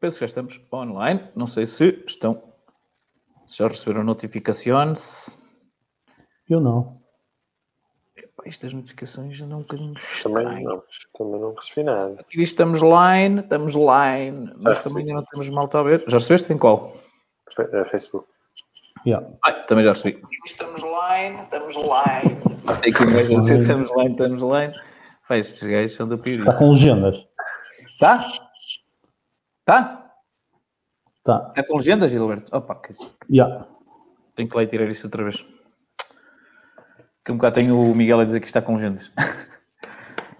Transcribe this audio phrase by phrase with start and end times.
[0.00, 1.28] Penso que já estamos online.
[1.36, 2.42] Não sei se estão.
[3.46, 5.40] Se já receberam notificações.
[6.48, 7.00] Eu não.
[8.16, 9.94] Epá, estas notificações já não um bocadinho.
[10.22, 10.82] Também não,
[11.16, 12.20] também não recebi nada.
[12.20, 14.88] Aqui estamos line, estamos line, mas recebi.
[14.88, 16.04] também ainda não temos malta a ver.
[16.08, 16.52] Já recebeste?
[16.52, 16.96] Em qual?
[17.58, 18.26] Eh, Facebook.
[19.06, 19.26] Yeah.
[19.44, 20.22] Ai, também já recebi.
[20.44, 22.80] Estamos line, estamos line.
[22.80, 24.91] Tem que mais dizer estamos line, estamos line.
[25.28, 26.52] Vai, estes gajos são da Está pioria.
[26.54, 27.16] com legendas.
[27.98, 28.20] Tá?
[29.64, 30.10] Tá?
[31.24, 31.46] Tá.
[31.48, 32.54] Está com legendas, Gilberto?
[32.54, 32.94] Opa, que...
[33.30, 33.66] Yeah.
[34.34, 35.44] tenho que lá ir tirar isso outra vez.
[37.24, 39.12] Que um bocado tenho o Miguel a dizer que está com legendas.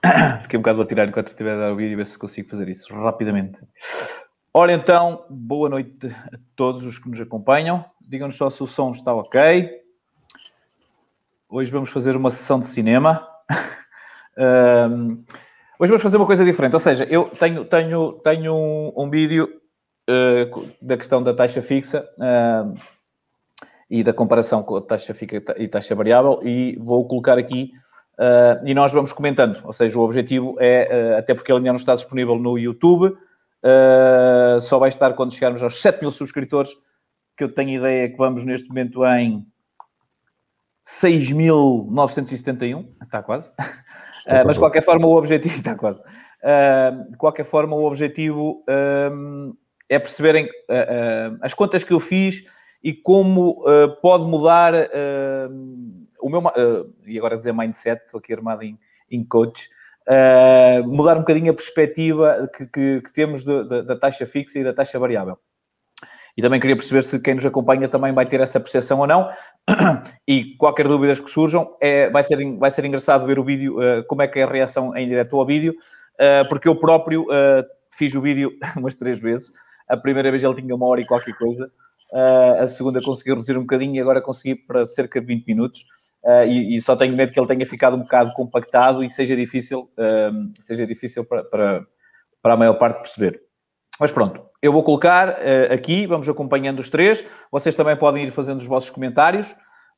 [0.04, 2.48] A um bocado vou tirar enquanto estiver a dar o vídeo e ver se consigo
[2.50, 3.56] fazer isso rapidamente.
[4.52, 7.84] Ora então, boa noite a todos os que nos acompanham.
[8.00, 9.70] Digam-nos só se o som está ok.
[11.48, 13.26] Hoje vamos fazer uma sessão de cinema.
[14.36, 15.24] Ahm,
[15.78, 16.74] hoje vamos fazer uma coisa diferente.
[16.74, 19.48] Ou seja, eu tenho, tenho, tenho um, um vídeo
[20.08, 22.74] eh, da questão da taxa fixa ahm,
[23.90, 27.72] e da comparação com a taxa fixa e taxa variável e vou colocar aqui
[28.18, 29.60] ah, e nós vamos comentando.
[29.64, 33.16] Ou seja, o objetivo é, ah, até porque ele ainda não está disponível no YouTube,
[33.62, 36.72] ah, só vai estar quando chegarmos aos 7 mil subscritores,
[37.36, 39.44] que eu tenho ideia que vamos neste momento em
[40.84, 43.52] 6.971, está quase.
[44.24, 46.00] Ah, mas de qualquer forma o objetivo está quase.
[46.44, 49.10] Ah, de qualquer forma o objetivo ah,
[49.88, 50.48] é perceberem
[51.40, 52.44] as contas que eu fiz
[52.84, 53.64] e como
[54.00, 54.74] pode mudar
[56.20, 56.40] o meu
[57.04, 58.78] e agora dizer mindset, estou aqui armado em,
[59.10, 59.68] em coach.
[60.86, 64.64] mudar um bocadinho a perspectiva que, que- que temos de- de- da taxa fixa e
[64.64, 65.36] da taxa variável.
[66.36, 69.30] E também queria perceber se quem nos acompanha também vai ter essa percepção ou não.
[70.26, 74.02] E qualquer dúvidas que surjam, é, vai, ser, vai ser engraçado ver o vídeo, eh,
[74.04, 75.74] como é que é a reação em direto ao vídeo,
[76.18, 79.52] eh, porque eu próprio eh, fiz o vídeo umas três vezes.
[79.88, 81.70] A primeira vez ele tinha uma hora e qualquer coisa,
[82.58, 85.84] a segunda consegui reduzir um bocadinho e agora consegui para cerca de 20 minutos.
[86.24, 89.34] Eh, e, e só tenho medo que ele tenha ficado um bocado compactado e seja
[89.34, 91.86] difícil, eh, seja difícil para, para,
[92.40, 93.42] para a maior parte perceber.
[93.98, 97.24] Mas pronto, eu vou colocar eh, aqui, vamos acompanhando os três.
[97.50, 99.54] Vocês também podem ir fazendo os vossos comentários.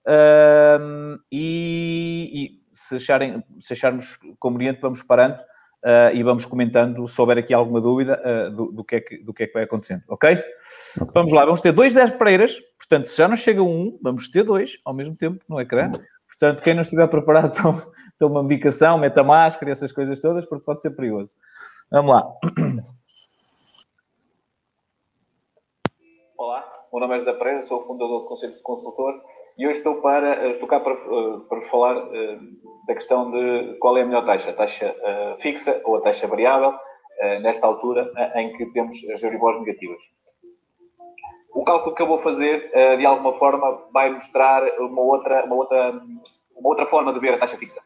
[0.06, 5.38] Ahm, e, e se, acharem, se acharmos conveniente, vamos parando
[5.84, 9.19] ah, e vamos comentando se houver aqui alguma dúvida ah, do, do que é que,
[9.19, 10.42] do que é que vai acontecendo, ok?
[11.12, 14.44] Vamos lá, vamos ter dois 10 Pereiras, portanto, se já não chega um, vamos ter
[14.44, 15.92] dois ao mesmo tempo no ecrã.
[16.26, 17.52] Portanto, quem não estiver preparado,
[18.19, 21.31] toma uma medicação, meta máscara, essas coisas todas, porque pode ser perigoso.
[21.91, 22.26] Vamos lá.
[26.36, 29.21] Olá, o meu nome é José Pereira, sou o fundador do Conselho de Consultor
[29.59, 32.38] e hoje estou, para, eh, estou cá para, eh, para falar eh,
[32.87, 34.94] da questão de qual é a melhor taxa, a taxa
[35.41, 36.72] fixa ou a taxa variável,
[37.41, 39.99] nesta altura em que temos as Euribors negativas.
[41.53, 45.91] O cálculo que eu vou fazer, de alguma forma, vai mostrar uma outra, uma outra,
[46.56, 47.81] uma outra forma de ver a taxa fixa.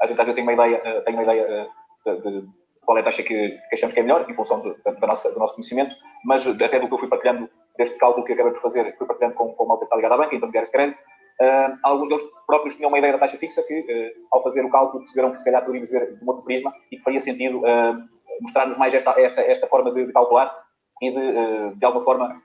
[0.00, 1.68] A gente às vezes tem uma ideia, tem uma ideia
[2.04, 2.48] de, de
[2.84, 5.54] qual é a taxa que, que achamos que é melhor, em função do, do nosso
[5.54, 9.06] conhecimento, mas até do que eu fui partilhando deste cálculo que acabei de fazer, fui
[9.06, 10.98] partilhando com, com uma está ligada à banca, intermediários de crédito,
[11.40, 14.70] ah, alguns deles próprios tinham uma ideia da taxa fixa que, eh, ao fazer o
[14.70, 17.64] cálculo, perceberam que se calhar poderíamos ver de um outro prisma e que faria sentido
[17.64, 17.96] ah,
[18.40, 20.52] mostrar-nos mais esta, esta, esta forma de, de calcular
[21.00, 22.42] e de, de alguma forma,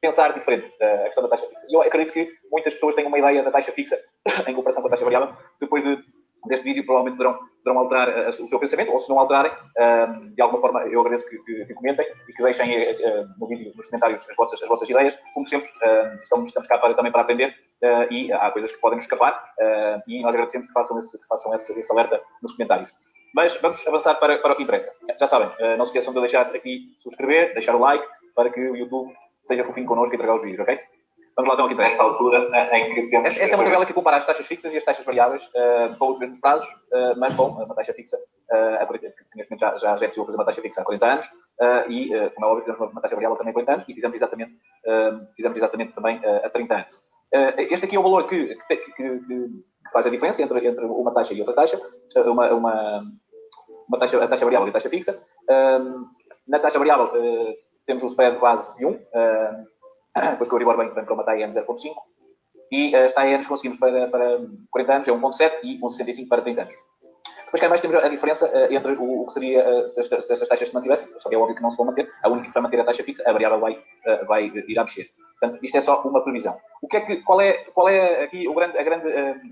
[0.00, 1.60] pensar diferente a questão da taxa fixa.
[1.68, 3.98] Eu acredito que muitas pessoas têm uma ideia da taxa fixa
[4.48, 5.34] em comparação com a taxa variável.
[5.60, 5.98] Depois de,
[6.46, 10.06] deste vídeo, provavelmente poderão, poderão alterar eh, o seu pensamento, ou se não alterarem, eh,
[10.34, 13.72] de alguma forma, eu agradeço que, que- que comentem e que deixem eh, no vídeo,
[13.76, 15.18] nos comentários, as vossas, as vossas ideias.
[15.34, 15.68] Como sempre,
[16.22, 17.54] estamos, estamos cá para, também para aprender
[18.10, 19.52] e há coisas que podem nos escapar
[20.06, 22.90] e nós agradecemos que façam esse, que façam esse, esse alerta nos comentários.
[23.34, 24.90] Mas vamos avançar para, para o que interessa.
[25.20, 28.76] Já sabem, não se esqueçam de deixar aqui subscrever, deixar o like, para que o
[28.76, 29.12] YouTube
[29.44, 30.78] seja fofinho connosco e entregar os vídeos, ok?
[31.36, 33.26] Vamos lá então aqui para esta altura eh, em que temos...
[33.28, 35.90] Esta, esta é uma tabela que compara as taxas fixas e as taxas variáveis eh,
[35.98, 38.16] com os mesmos prazos, eh, mas com uma taxa fixa,
[38.80, 40.84] a 40, que neste momento já, já, já é possível fazer uma taxa fixa há
[40.84, 41.26] 40 anos,
[41.60, 43.94] eh, e, eh, como é óbvio, fizemos uma, taxa variável também há 40 anos, e
[43.94, 44.52] fizemos exatamente,
[45.36, 47.02] fizemos exatamente também eh, há 30 anos.
[47.58, 51.12] Este aqui é o valor que, que, que- que faz a diferença entre, entre uma
[51.12, 51.78] taxa e outra taxa,
[52.24, 53.02] uma, uma,
[53.88, 55.20] uma taxa, a taxa variável e a taxa fixa.
[55.50, 56.04] Ahm,
[56.48, 57.10] na taxa variável
[57.86, 59.64] temos um spread base de 1, ahm,
[60.30, 61.94] depois que o Euribor vem para uma TAN 0.5,
[62.72, 64.40] e as TANs conseguimos para, para
[64.70, 66.74] 40 anos é 1.7 e 1.65 para 30 anos.
[67.44, 70.00] Depois cá em baixo temos a diferença eh, entre o, o que seria, eh, se,
[70.00, 72.10] esta- se estas taxas se mantivessem, só que é óbvio que não se vão manter,
[72.24, 74.82] a única que vai manter a taxa fixa, a variável vai, eh, vai ir a
[74.82, 75.08] mexer.
[75.38, 76.58] Portanto, isto é só uma previsão.
[76.82, 79.08] O que é que, qual, é, qual é aqui o grande, a grande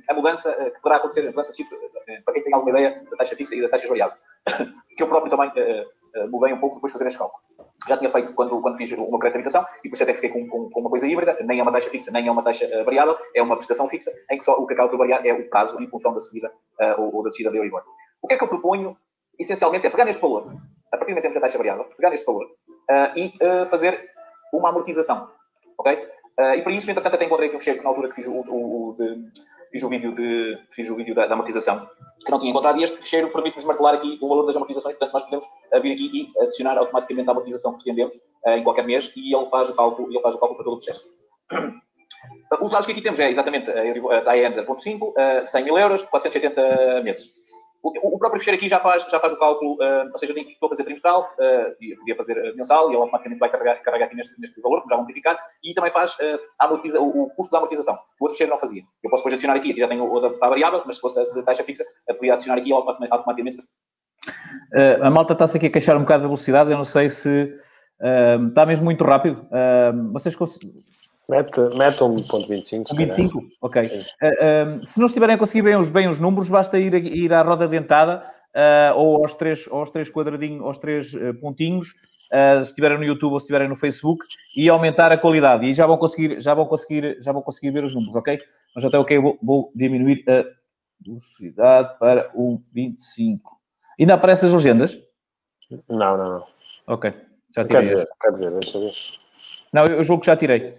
[0.09, 3.17] a mudança que poderá acontecer, a mudança de eh, para quem tem alguma ideia da
[3.17, 4.17] taxa fixa e da taxa variável?
[4.97, 5.87] que eu próprio também uh,
[6.31, 7.43] mudei um pouco depois de fazer este cálculo.
[7.89, 10.31] Já tinha feito quando, quando fiz uma crédito de habitação e por isso até fiquei
[10.31, 12.67] com, com, com, uma coisa híbrida, nem é uma taxa fixa, nem é uma taxa
[12.67, 15.33] uh, variável, é uma prestação fixa, em que só o que acaba por variar é
[15.33, 16.51] o prazo em função da subida
[16.81, 17.83] uh, ou, ou, da descida da Euribor.
[18.23, 18.97] O que é que eu proponho,
[19.39, 20.47] essencialmente, é pegar neste valor,
[20.93, 22.47] a partir do momento temos a taxa variável, pegar neste valor
[23.17, 23.33] e
[23.67, 24.11] fazer
[24.53, 25.31] uma amortização.
[25.79, 26.09] Ok?
[26.57, 28.91] e para isso, entretanto, até encontrei que eu chego na altura que fiz o, o,
[28.91, 29.25] o de,
[29.75, 31.85] fiz o vídeo, de, fiz o vídeo da, da amortização,
[32.25, 35.15] que não tinha encontrado, e este fecheiro permite-nos martelar aqui o valor das amortizações, portanto
[35.15, 38.87] nós podemos eh, vir aqui e adicionar automaticamente a amortização que pretendemos uh, em qualquer
[38.87, 41.05] mês, e ele faz o cálculo, ele faz o cálculo para todo o processo.
[42.63, 47.33] Os dados que aqui temos é exatamente a TAN 0.5, 100 mil euros, 480 meses.
[47.85, 50.47] O, próprio fecheiro aqui já faz, já faz o cálculo, uh, ou seja, eu tenho
[50.47, 54.41] que fazer trimestral, uh, podia fazer mensal, e ele automaticamente vai carregar, carregar aqui neste,
[54.41, 57.95] neste valor, como já vão verificar, e também faz uh, o, o, custo da amortização.
[58.19, 58.83] O outro fecheiro não fazia.
[59.03, 61.43] Eu posso depois adicionar aqui, aqui já tenho o da variável, mas se fosse a
[61.43, 63.63] taxa fixa, eu podia adicionar aqui automaticamente.
[65.03, 67.53] a malta está-se aqui a queixar um bocado da velocidade, eu não sei se
[68.49, 69.47] está mesmo muito rápido.
[70.11, 70.35] vocês
[71.29, 72.85] Mete, mete 1.25.
[72.93, 73.47] 1.25?
[73.63, 73.83] Ok.
[73.83, 77.33] Uh, uh, se não estiverem a conseguir bem os, bem os números, basta ir, ir
[77.33, 78.25] à roda dentada
[78.55, 83.33] uh, ou aos três, aos três quadradinhos, aos três eh, pontinhos, se estiverem no YouTube
[83.33, 84.27] ou se estiverem no Facebook,
[84.57, 85.67] e aumentar a qualidade.
[85.67, 88.39] E já vão conseguir, já vão conseguir, já vão conseguir ver os números, ok?
[88.75, 90.45] Mas já está ok, vou, vou diminuir a
[91.07, 93.39] velocidade para 1.25.
[94.01, 94.99] Ainda aparecem as legendas?
[95.89, 96.45] Não, não, não.
[96.89, 97.13] Ok,
[97.55, 97.81] já tirei.
[97.81, 98.93] Quer dizer, quer dizer, deixa eu ver.
[99.73, 100.73] Não, eu julgo que já tirei.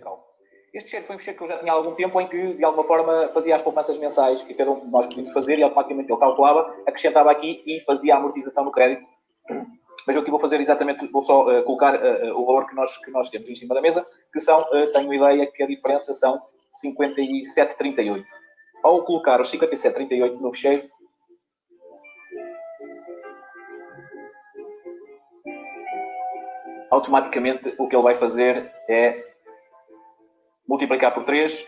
[0.76, 2.66] Este cheiro foi um cheiro que eu já tinha há algum tempo em que, de
[2.66, 6.12] alguma forma, fazia as poupanças mensais que cada um de nós podíamos fazer e automaticamente
[6.12, 9.08] ele calculava, acrescentava aqui e fazia a amortização no crédito.
[10.06, 12.98] Mas eu aqui vou fazer exatamente, vou só uh, colocar uh, o valor que nós,
[12.98, 16.12] que nós temos em cima da mesa, que são, uh, tenho ideia que a diferença
[16.12, 16.42] são
[16.84, 18.26] 57,38.
[18.84, 20.90] Ao colocar os 57,38 no fecheiro,
[26.92, 29.35] automaticamente o que ele vai fazer é
[30.68, 31.68] multiplicar por 3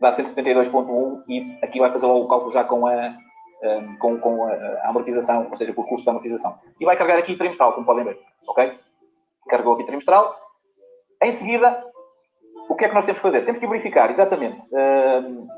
[0.00, 3.14] dá 172.1 e aqui vai fazer o cálculo já com a,
[3.62, 6.58] um, com, com a, amortização, ou seja, com os custos da amortização.
[6.80, 8.18] E vai carregar aqui trimestral, como podem ver.
[8.46, 8.78] Ok?
[9.48, 10.36] Carregou aqui trimestral.
[11.22, 11.84] Em seguida,
[12.68, 13.40] o que é que nós temos que fazer?
[13.44, 15.48] Temos que verificar exatamente um,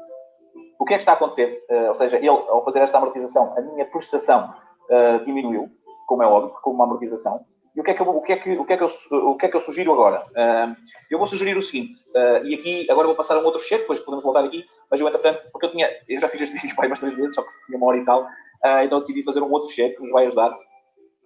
[0.78, 1.62] o que é que está a acontecer.
[1.68, 4.54] Uh, ou seja, ele, ao fazer esta amortização, a minha prestação
[4.88, 5.68] uh, diminuiu,
[6.06, 7.44] como é óbvio, com uma amortização.
[7.75, 8.90] E o que é que eu, o que é que, o que é que eu,
[9.28, 10.25] o que é que eu sugiro agora?
[10.31, 10.76] Uh,
[11.08, 13.84] eu vou sugerir o seguinte, uh, e aqui agora vou passar a um outro fecheiro,
[13.84, 16.75] depois podemos voltar aqui, mas eu, entretanto, porque eu tinha, eu já fiz este vídeo
[16.88, 19.52] mais três vezes, só que tinha uma hora e tal, uh, então decidi fazer um
[19.52, 20.56] outro fecheiro que nos vai ajudar,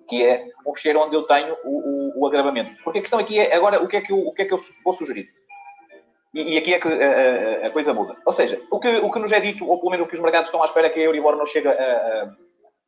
[0.09, 2.83] que é um fecheiro onde eu tenho o, o, o, agravamento.
[2.85, 4.53] Porque a questão aqui é, agora, o que é que eu, o que é que
[4.53, 5.31] eu vou sugerir?
[6.35, 8.15] E, e aqui é que a, a, coisa muda.
[8.27, 10.21] Ou seja, o que, o que nos é dito, ou pelo menos o que os
[10.21, 12.35] mercados estão à espera, é que a Euribor não chega a, a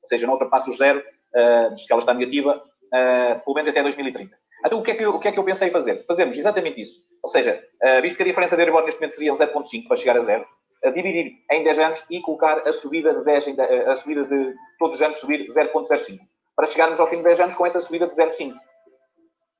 [0.06, 2.62] ou seja, não ultrapassa o zero, uh, que ela está negativa,
[2.92, 4.36] uh, pelo menos até 2030.
[4.64, 6.04] Então, o que, é que eu, o que é que eu pensei fazer?
[6.06, 7.02] Fazermos exatamente isso.
[7.22, 10.16] Ou seja, uh, visto que a diferença de Euribor neste momento seria 0,5 para chegar
[10.16, 10.46] a zero,
[10.84, 14.24] uh, dividir em 10 anos e colocar a subida de 10, em, uh, a subida
[14.24, 16.18] de todos os anos subir 0,05.
[16.54, 18.54] Para chegarmos ao fim de 10 anos com essa subida de 0,5.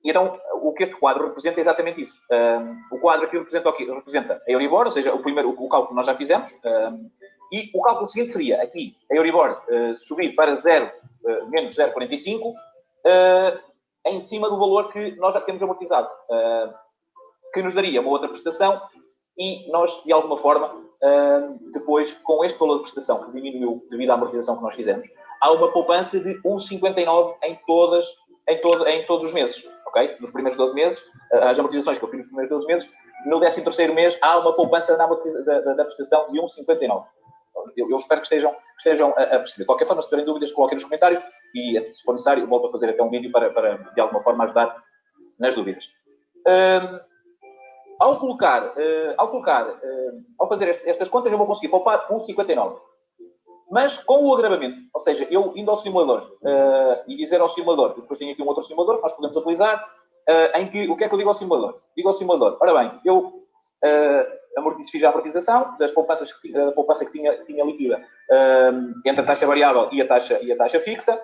[0.06, 2.14] E então, o que este quadro representa é exatamente isso.
[2.30, 5.68] Um, o quadro aqui representa, aqui, representa a Euribor, ou seja, o primeiro o, o
[5.68, 7.10] cálculo que nós já fizemos, um,
[7.52, 10.90] e o cálculo seguinte seria aqui a Euribor uh, subir para 0,
[11.24, 12.54] uh, menos 0,45,
[13.06, 13.58] uh,
[14.06, 16.74] em cima do valor que nós já temos amortizado, uh,
[17.54, 18.80] que nos daria uma outra prestação
[19.38, 24.10] e nós, de alguma forma, uh, depois, com este valor de prestação que diminuiu devido
[24.10, 25.08] à amortização que nós fizemos,
[25.40, 28.06] há uma poupança de 1,59 em, todas,
[28.48, 30.16] em, todo, em todos os meses, ok?
[30.20, 32.90] Nos primeiros 12 meses, as amortizações que eu fiz nos primeiros 12 meses,
[33.26, 37.04] no 13 terceiro mês há uma poupança da, da, da prestação de 1,59.
[37.76, 39.62] Eu, eu, espero que estejam, que estejam a, a perceber.
[39.62, 41.22] De qualquer forma, se tiverem dúvidas, coloquem nos comentários
[41.54, 44.44] e, se for necessário, volto a fazer até um vídeo para, para de alguma forma,
[44.44, 44.82] ajudar
[45.38, 45.84] nas dúvidas.
[46.46, 47.00] Um,
[47.98, 52.08] ao colocar, uh, ao, colocar uh, ao fazer este, estas contas, eu vou conseguir poupar
[52.08, 52.76] 1,59.
[53.70, 57.94] Mas com o agravamento, ou seja, eu indo ao simulador uh, e dizer ao simulador,
[57.94, 59.84] depois tenho aqui um outro simulador que nós podemos utilizar,
[60.56, 61.80] em que, o que é que eu digo ao simulador?
[61.96, 63.46] Digo ao simulador, ora bem, eu
[64.56, 68.02] a amortização das poupanças, da poupança que tinha, tinha líquida
[69.04, 71.20] entre a taxa variável e a taxa, e a taxa fixa,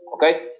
[0.07, 0.53] ok?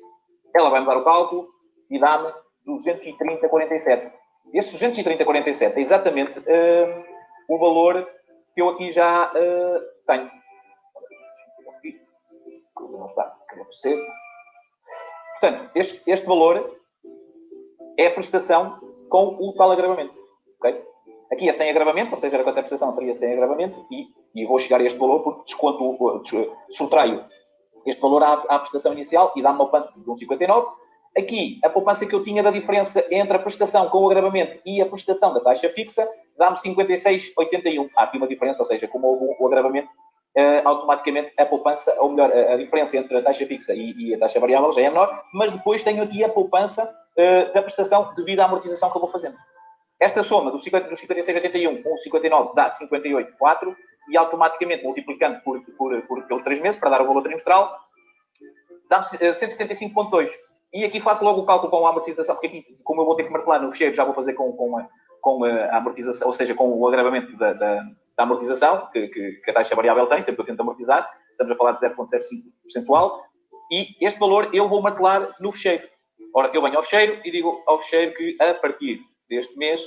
[0.53, 1.47] Ela vai me dar o cálculo
[1.89, 2.31] e dá-me
[2.67, 4.11] 230,47.
[4.53, 7.05] Este 230,47 é exatamente uh,
[7.49, 8.07] o valor
[8.53, 10.29] que eu aqui já uh, tenho.
[13.07, 14.01] Está, não percebo.
[15.39, 16.79] Portanto, este, este valor
[17.97, 18.79] é a prestação
[19.09, 20.13] com o tal agravamento.
[20.57, 20.83] Okay?
[21.31, 24.45] Aqui é sem agravamento, ou seja, era quanto a prestação teria sem agravamento, e, e
[24.45, 26.23] vou chegar a este valor porque desconto,
[26.69, 27.25] subtraio
[27.85, 30.65] este valor à, à prestação inicial e dá-me uma poupança de 1,59.
[31.17, 34.81] Aqui, a poupança que eu tinha da diferença entre a prestação com o agravamento e
[34.81, 37.89] a prestação da taxa fixa dá-me 56,81.
[37.95, 39.89] Há aqui uma diferença, ou seja, como houve o agravamento,
[40.37, 44.15] uh, automaticamente a poupança, ou melhor, a, a, diferença entre a taxa fixa e, e,
[44.15, 48.13] a taxa variável já é menor, mas depois tenho aqui a poupança uh, da prestação
[48.15, 49.37] devido à amortização que eu vou fazendo.
[49.99, 53.75] Esta soma do, 50, do 56,81 com o 59 dá 58,4
[54.09, 57.79] e automaticamente multiplicando por, por, por, pelos 3 meses para dar o valor trimestral,
[58.89, 60.27] dá-me 175,2.
[60.27, 60.39] Eh,
[60.73, 63.23] e aqui faço logo o cálculo com a amortização, porque aqui, como eu vou ter
[63.23, 64.87] que martelar no fecheiro, já vou fazer com, com, a,
[65.21, 67.75] com a amortização, ou seja, com o agravamento da, da,
[68.17, 71.51] da amortização, que, que, que, a taxa variável tem, sempre que eu tento amortizar, estamos
[71.51, 73.19] a falar de 0,05%,
[73.71, 75.87] e este valor eu vou martelar no fecheiro.
[76.35, 79.81] Ora, eu venho ao fecheiro e digo ao fecheiro que a partir deste mês,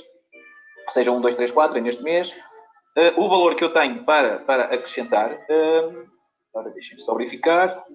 [0.89, 2.33] seja 1, 2, 3, 4, neste mês,
[2.97, 6.09] uh, o valor que eu tenho para, para acrescentar, uh,
[6.53, 7.85] agora deixem-me só verificar,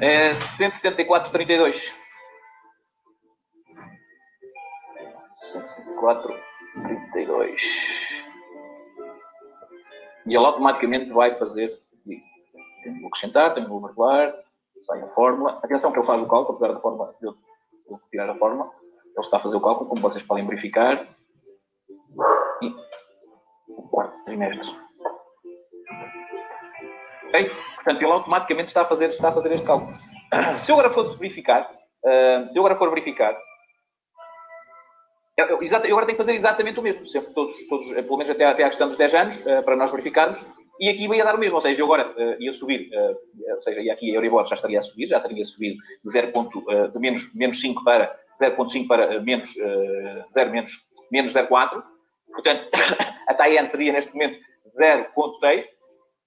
[0.00, 1.94] é 174,32.
[5.52, 7.62] 174,32.
[10.26, 11.80] E ele automaticamente vai fazer.
[12.04, 12.20] Tenho
[13.00, 14.34] que acrescentar, tenho que marcar,
[14.86, 15.58] sai a fórmula.
[15.62, 16.80] Atenção que ele faz o cálculo, apesar da
[17.22, 17.34] eu
[18.10, 18.70] tirar a fórmula.
[19.16, 21.08] Ele está a fazer o cálculo, como vocês podem verificar.
[23.90, 24.88] Quarto trimestre.
[27.28, 27.50] Ok?
[27.76, 29.96] Portanto, ele automaticamente está a fazer, está a fazer este cálculo.
[30.58, 31.70] Se eu agora fosse verificar,
[32.04, 33.36] uh, se eu agora for verificar,
[35.36, 38.30] eu, eu, eu, agora tenho que fazer exatamente o mesmo, sempre todos, todos pelo menos
[38.30, 40.38] até, até a questão dos 10 anos, uh, para nós verificarmos,
[40.80, 43.80] e aqui ia dar o mesmo, ou seja, eu agora uh, ia subir, ou seja,
[43.80, 46.32] e aqui a Euribor já estaria a subir, já teria subido de, 0.
[46.92, 49.52] de menos, menos 5 para 0.5 para menos,
[50.34, 50.72] 0 menos,
[51.10, 51.82] menos 0.4,
[52.32, 52.68] portanto,
[53.26, 54.38] a TAN seria neste momento
[54.78, 55.64] 0.6,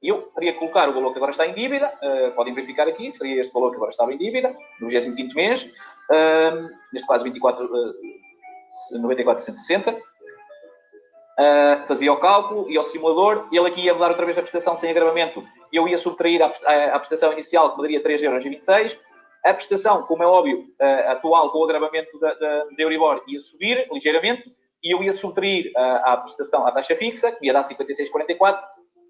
[0.01, 2.87] e eu teria que colocar o valor que agora está em dívida, uh, podem verificar
[2.87, 7.23] aqui, seria este valor que agora estava em dívida, no 25 mês, uh, neste caso
[7.23, 9.91] 24, uh, 94,160.
[9.91, 14.75] Uh, fazia o cálculo, ia ao simulador, ele aqui ia mudar outra vez a prestação
[14.75, 18.97] sem agravamento, eu ia subtrair a, a, a prestação inicial, que daria 3,26€.
[19.43, 23.41] A prestação, como é óbvio, uh, atual, com o agravamento da, da, da Euribor, ia
[23.41, 24.51] subir ligeiramente,
[24.83, 28.59] e eu ia subtrair a, a prestação, a taxa fixa, que ia dar 56,44,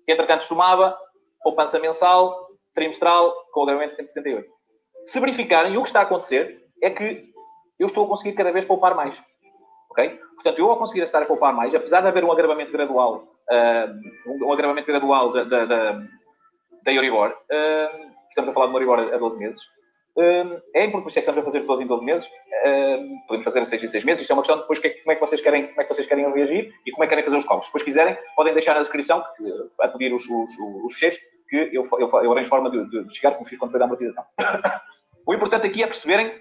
[0.08, 0.98] Entretanto, somava
[1.44, 4.48] poupança mensal, trimestral, com o agravamento de 178.
[5.06, 7.26] Se verificarem, o que está a acontecer é que
[7.80, 9.18] eu estou a conseguir cada vez poupar mais.
[9.90, 10.20] Ok?
[10.36, 14.46] Portanto, eu ao conseguir estar a poupar mais, apesar de haver um agravamento gradual, uh,
[14.46, 15.92] um, agravamento gradual da, da, da,
[16.84, 19.62] da Euribor, uh, estamos a falar de uma Euribor a 12 meses,
[20.18, 22.30] é importante, se estamos a fazer de 12 em 12 meses,
[23.28, 25.16] podemos fazer em 6 em 6 meses, isto é uma questão de depois como é
[25.16, 27.38] que vocês querem, como é que vocês querem reagir e como é que querem fazer
[27.38, 27.66] os cálculos.
[27.66, 29.24] Se depois quiserem, podem deixar na descrição,
[29.80, 30.50] a pedir os, os,
[30.86, 31.00] os
[31.52, 34.24] que eu, eu, eu arranjo forma de, de, chegar, como fiz quando foi da amortização.
[35.28, 36.34] o importante aqui é perceberem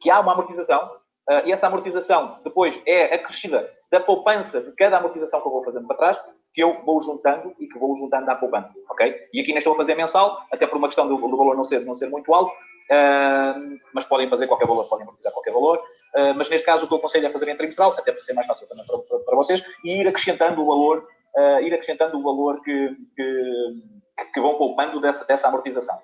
[0.00, 0.86] que há uma amortização
[1.28, 5.62] uh, e essa amortização depois é acrescida da poupança de cada amortização que eu vou
[5.62, 6.18] fazendo para trás,
[6.52, 9.06] que eu vou juntando e que vou juntando à poupança, ok?
[9.32, 11.64] E aqui neste estou a fazer mensal, até por uma questão do, do valor não
[11.64, 12.52] ser, não ser muito alto,
[12.90, 15.78] Uh, mas podem fazer qualquer valor, podem amortizar qualquer valor.
[16.12, 18.32] Uh, mas neste caso, o que eu aconselho é fazer em trimestral, até para ser
[18.32, 22.18] mais fácil também para, para, para vocês, e ir acrescentando o valor, uh, ir acrescentando
[22.18, 25.96] o valor que, que, que vão poupando dessa, dessa amortização.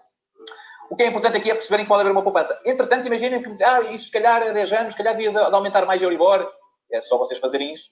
[0.88, 2.56] O que é importante aqui é perceberem que pode haver uma poupança.
[2.64, 5.84] Entretanto, imaginem que ah, isso se calhar a 10 anos, se calhar devia de, aumentar
[5.86, 6.48] mais a Euribor.
[6.92, 7.90] É só vocês fazerem isso,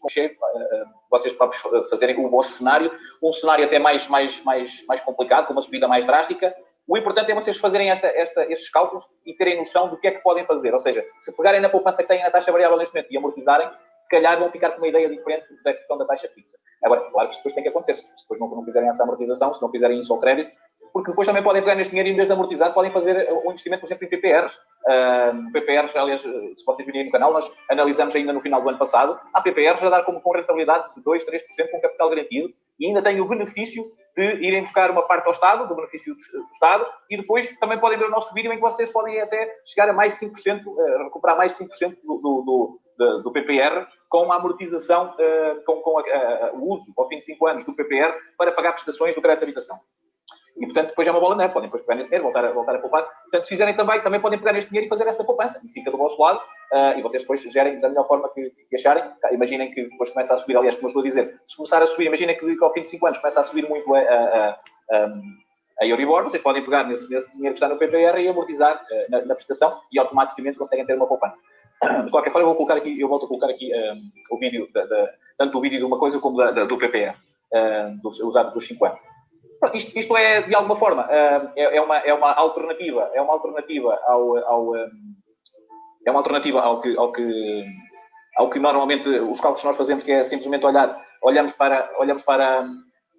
[1.10, 5.52] vocês próprios fazerem o vosso cenário, um cenário até mais, mais, mais, mais complicado, com
[5.52, 6.54] uma subida mais drástica,
[6.86, 10.10] o importante é vocês fazerem esta, esta, estes cálculos e terem noção do que é
[10.10, 10.72] que podem fazer.
[10.74, 13.68] Ou seja, se pegarem na poupança que têm na taxa variável neste momento e amortizarem,
[13.68, 16.58] se calhar vão ficar com uma ideia diferente da questão da taxa fixa.
[16.84, 17.96] Agora, claro que isto depois tem que acontecer.
[17.96, 20.52] Se depois não, não fizerem essa amortização, se não fizerem isso ao crédito,
[20.94, 23.50] porque depois também podem pegar neste dinheiro e em vez de amortizar, podem fazer um
[23.50, 24.54] investimento, por exemplo, em PPRs.
[24.86, 28.78] Uh, PPRs, aliás, se vocês virem no canal, nós analisamos ainda no final do ano
[28.78, 32.48] passado, há PPRs a dar como com rentabilidade de 2, 3% com capital garantido
[32.78, 33.84] e ainda tem o benefício
[34.16, 36.20] de irem buscar uma parte ao Estado, do benefício do,
[36.52, 39.88] Estado, e depois também podem ver o nosso vídeo em que vocês podem até chegar
[39.88, 45.12] a mais 5%, uh, recuperar mais 5% do, do, do, do, PPR com a amortização,
[45.18, 48.52] uh, com, com a, a, o uso ao fim de 5 anos do PPR para
[48.52, 49.76] pagar prestações do crédito de habitação.
[50.56, 51.52] E, portanto, depois é uma bola neve.
[51.52, 53.04] Podem depois pegar nesse dinheiro, voltar a, voltar a poupar.
[53.22, 55.60] Portanto, se fizerem também, também podem pegar neste dinheiro e fazer essa poupança.
[55.64, 56.38] E fica do vosso lado
[56.72, 59.04] uh, e vocês depois gerem da melhor forma que, que acharem.
[59.32, 61.86] Imaginem que depois começa a subir, aliás, como eu estou a dizer, se começar a
[61.86, 64.60] subir, imaginem que, que ao fim de 5 anos começa a subir muito a, a,
[64.90, 65.12] a,
[65.80, 69.10] a Euribor, vocês podem pegar nesse, nesse, dinheiro que está no PPR e amortizar uh,
[69.10, 71.38] na, na, prestação e automaticamente conseguem ter uma poupança.
[72.04, 74.68] De qualquer forma, eu vou colocar aqui, eu volto a colocar aqui um, o vídeo,
[74.72, 77.16] da, tanto o vídeo de uma coisa como da, do PPR,
[77.52, 79.13] um, do, usado dos 5 anos.
[79.72, 83.98] Isto, isto, é, de alguma forma, é, é, uma, é uma alternativa, é uma alternativa
[84.06, 87.64] ao, ao é uma alternativa ao que, ao que,
[88.36, 92.22] ao que normalmente os cálculos que nós fazemos, que é simplesmente olhar, olhamos para, olhamos
[92.22, 92.66] para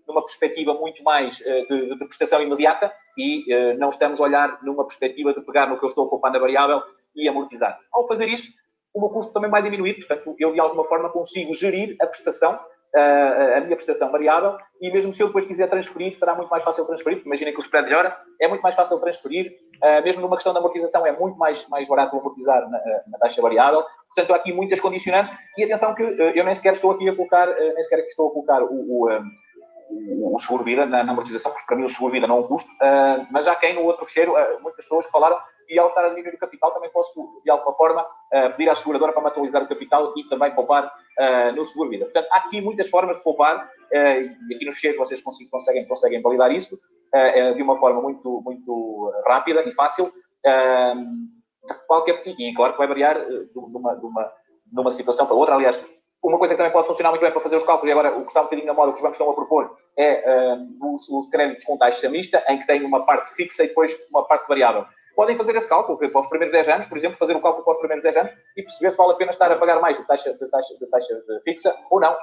[0.07, 3.43] numa perspectiva muito mais de, de, prestação imediata e
[3.79, 6.37] não estamos a olhar numa perspectiva de pegar no que eu estou a poupar na
[6.37, 6.83] variável
[7.15, 7.79] e amortizar.
[7.91, 8.51] Ao fazer isso,
[8.93, 12.59] o meu custo também vai diminuir, portanto, eu de alguma forma consigo gerir a prestação
[12.93, 16.85] a minha prestação variável e mesmo se eu depois quiser transferir, será muito mais fácil
[16.85, 19.51] transferir, imaginem que o spread melhora, é muito mais fácil transferir,
[20.03, 23.83] mesmo numa questão de amortização é muito mais, mais barato amortizar na, na taxa variável,
[24.07, 25.33] portanto há aqui muitas condicionantes.
[25.57, 28.63] E atenção que eu nem sequer estou aqui a colocar, nem sequer estou a colocar
[28.63, 32.47] o, o, o, seguro-vida na, na, amortização, porque para mim o seguro-vida não é um
[32.47, 32.69] custo,
[33.31, 35.37] mas há quem no outro fecheiro, muitas pessoas falaram
[35.69, 38.75] e ao estar a diminuir o capital também posso, de alguma forma, uh, pedir à
[38.75, 42.05] seguradora para me atualizar o capital e também poupar uh, no seguro-vida.
[42.05, 46.21] Portanto, há aqui muitas formas de poupar uh, e aqui nos cheiros vocês conseguem, conseguem
[46.21, 46.77] validar isso
[47.55, 50.11] de uma forma muito, muito rápida e fácil.
[51.87, 54.33] qualquer, e claro que vai variar de uma, de, uma,
[54.65, 55.55] de uma situação para outra.
[55.55, 55.81] Aliás,
[56.21, 58.23] uma coisa que também pode funcionar muito bem para fazer os cálculos, e agora o
[58.23, 61.29] que está um bocadinho na moda, que os bancos estão a propor, é os, os
[61.29, 64.85] créditos com taxa mista, em que tem uma parte fixa e depois uma parte variável
[65.15, 67.73] podem fazer esse cálculo, para os primeiros 10 anos, por exemplo, fazer o cálculo para
[67.73, 70.05] os primeiros 10 anos e perceber se vale a pena estar a pagar mais de
[70.05, 72.15] taxa, de taxa, de taxa fixa ou não.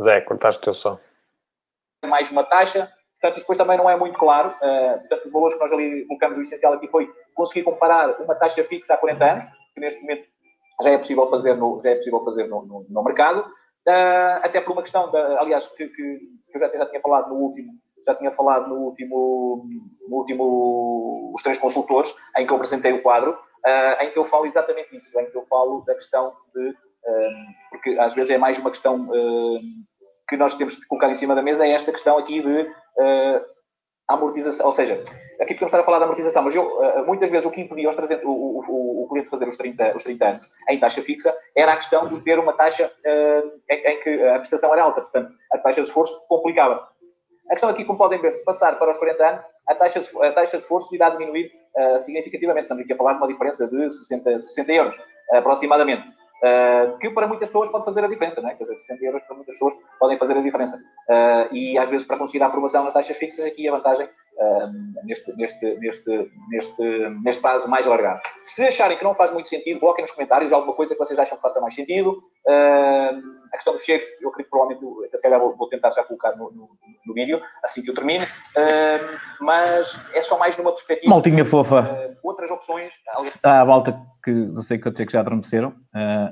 [0.00, 0.98] Zé, cortaste o teu som.
[2.04, 2.90] Mais uma taxa,
[3.20, 4.50] portanto, depois também não é muito claro.
[4.56, 8.34] Uh, portanto, os valores que nós ali colocamos, o essencial aqui foi conseguir comparar uma
[8.34, 10.26] taxa fixa há 40 anos, que neste momento
[10.82, 13.44] já é possível fazer no, já é possível fazer no, no, no mercado,
[13.88, 16.20] Uh, até por uma questão, de, aliás, que, que,
[16.54, 17.72] eu já, já, tinha falado no último,
[18.06, 19.66] já tinha falado no último,
[20.08, 24.28] no último, os três consultores, em que eu apresentei o quadro, uh, em que eu
[24.28, 26.74] falo exatamente isso, em que eu falo da questão de, uh,
[27.70, 29.08] porque às vezes é mais uma questão
[30.28, 32.70] que nós temos que colocar em cima da mesa, é esta questão aqui de
[34.12, 35.02] amortização, ou seja,
[35.40, 37.90] aqui podemos estar a falar de amortização, mas eu, eh, muitas vezes o que impedia
[37.90, 41.34] os 300, o, o, o, cliente fazer os 30, os 30 anos em taxa fixa
[41.56, 45.02] era a questão de ter uma taxa uh, em, em, que a prestação era alta,
[45.02, 46.88] portanto, a taxa de esforço complicava.
[47.48, 50.24] A questão aqui, como podem ver, se passar para os 40 anos, a taxa de,
[50.24, 52.64] a taxa de esforço irá diminuir uh, significativamente.
[52.64, 54.96] Estamos aqui a falar de uma diferença de 60, 60 euros,
[55.32, 56.04] aproximadamente.
[56.42, 58.54] Uh, que para muitas pessoas pode fazer a diferença, não é?
[58.54, 60.76] Quer dizer, 60 euros para muitas pessoas podem fazer a diferença.
[60.76, 64.08] Uh, e às vezes, para conseguir a aprovação nas taxas fixas, aqui a vantagem
[65.04, 66.82] neste, neste, neste, neste,
[67.22, 68.20] neste prazo mais alargado.
[68.44, 71.36] Se acharem que não faz muito sentido, coloquem nos comentários alguma coisa que vocês acham
[71.36, 72.22] que faça mais sentido.
[72.46, 76.02] Uh, a questão dos cheiros, eu acredito que provavelmente, se calhar vou, vou, tentar já
[76.02, 76.70] colocar no, no,
[77.06, 81.10] no vídeo, assim que eu termine, uh, mas é só mais numa perspectiva.
[81.10, 81.82] Maltinha fofa.
[81.82, 82.92] Uh, outras opções.
[83.42, 85.74] Há a malta que, não sei que eu sei que já adormeceram,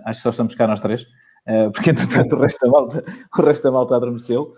[0.06, 1.04] acho que só estamos cá nós três,
[1.74, 3.04] porque entretanto o resto da malta,
[3.38, 4.50] o resto da malta adormeceu.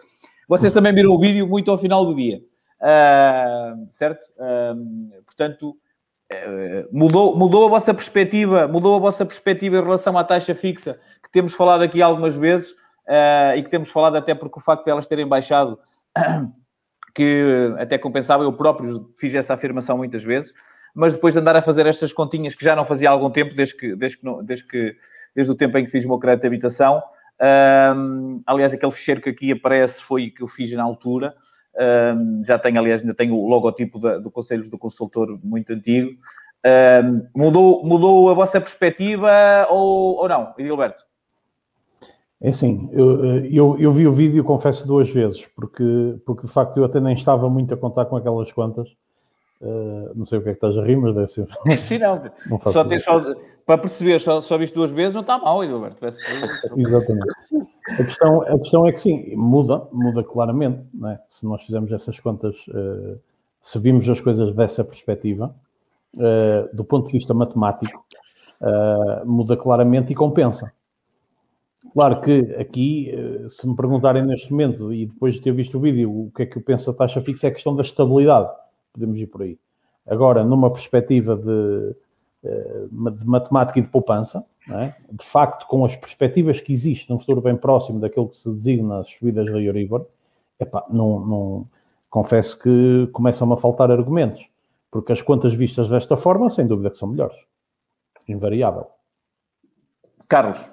[0.49, 2.41] Vocês também viram o vídeo muito ao final do dia.
[3.89, 4.25] Certo?
[4.37, 5.77] Uh, portanto,
[6.33, 10.99] uh, mudou, mudou a vossa perspectiva, mudou a vossa perspectiva em relação à taxa fixa,
[11.23, 12.75] que temos falado aqui algumas vezes,
[13.57, 15.79] e que temos falado até porque o facto de elas terem baixado,
[17.15, 20.53] que até compensava, eu próprio fiz essa afirmação muitas vezes,
[20.95, 23.55] mas depois de andar a fazer estas continhas que já não fazia há algum tempo,
[23.55, 24.97] desde, que, desde, que, desde, que,
[25.35, 27.03] desde o tempo em que fiz o meu crédito de habitação,
[28.47, 31.35] aliás, aquele ficheiro que aqui aparece foi que eu fiz na altura,
[31.79, 36.11] um, já tenho, aliás, ainda tenho o logotipo da, do Conselhos do Consultor muito antigo.
[36.65, 41.05] Um, mudou, mudou a vossa perspectiva ou, ou não, Edilberto?
[42.41, 46.77] É assim, eu, eu, eu, vi o vídeo, confesso, duas vezes, porque, porque de facto
[46.77, 48.89] eu até nem estava muito a contar com aquelas contas.
[49.61, 51.47] Uh, não sei o que é que estás a rir, mas deve ser.
[51.79, 52.21] Sim, não.
[52.51, 56.05] não só só, para perceber, só, só viste duas vezes, não está mal, Edilberto.
[56.77, 57.33] Exatamente.
[57.89, 60.83] A questão, a questão é que sim, muda, muda claramente.
[61.07, 61.19] É?
[61.29, 63.19] Se nós fizermos essas contas, uh,
[63.61, 65.55] se vimos as coisas dessa perspectiva,
[66.15, 68.05] uh, do ponto de vista matemático,
[68.61, 70.73] uh, muda claramente e compensa.
[71.93, 73.13] Claro que aqui,
[73.51, 76.47] se me perguntarem neste momento e depois de ter visto o vídeo, o que é
[76.47, 78.49] que eu penso da taxa fixa, é a questão da estabilidade.
[78.95, 79.59] Podemos ir por aí.
[80.07, 81.95] Agora, numa perspectiva de,
[82.91, 84.95] de matemática e de poupança, é?
[85.11, 89.01] de facto, com as perspectivas que existem num futuro bem próximo daquilo que se designa
[89.01, 90.07] as subidas da Euribor,
[90.61, 91.69] epá, não, não,
[92.09, 94.47] confesso que começam a faltar argumentos,
[94.91, 97.37] porque as contas vistas desta forma, sem dúvida que são melhores.
[98.29, 98.87] Invariável.
[100.29, 100.71] Carlos.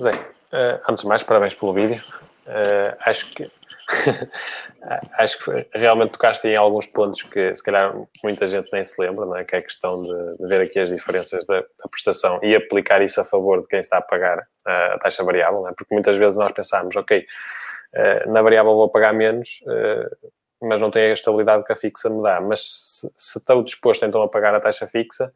[0.00, 2.02] Zé, uh, antes de mais, parabéns pelo vídeo.
[2.46, 3.50] Uh, acho que
[5.18, 9.26] acho que realmente tocaste em alguns pontos que se calhar muita gente nem se lembra,
[9.26, 9.44] não é?
[9.44, 13.02] que é a questão de, de ver aqui as diferenças da, da, prestação e aplicar
[13.02, 15.74] isso a favor de quem está a pagar a, a taxa variável, não é?
[15.76, 20.30] porque muitas vezes nós pensamos, ok, uh, na variável vou pagar menos, uh,
[20.62, 24.04] mas não tenho a estabilidade que a fixa me dá, mas se, se estou disposto
[24.06, 25.32] então a pagar a taxa fixa,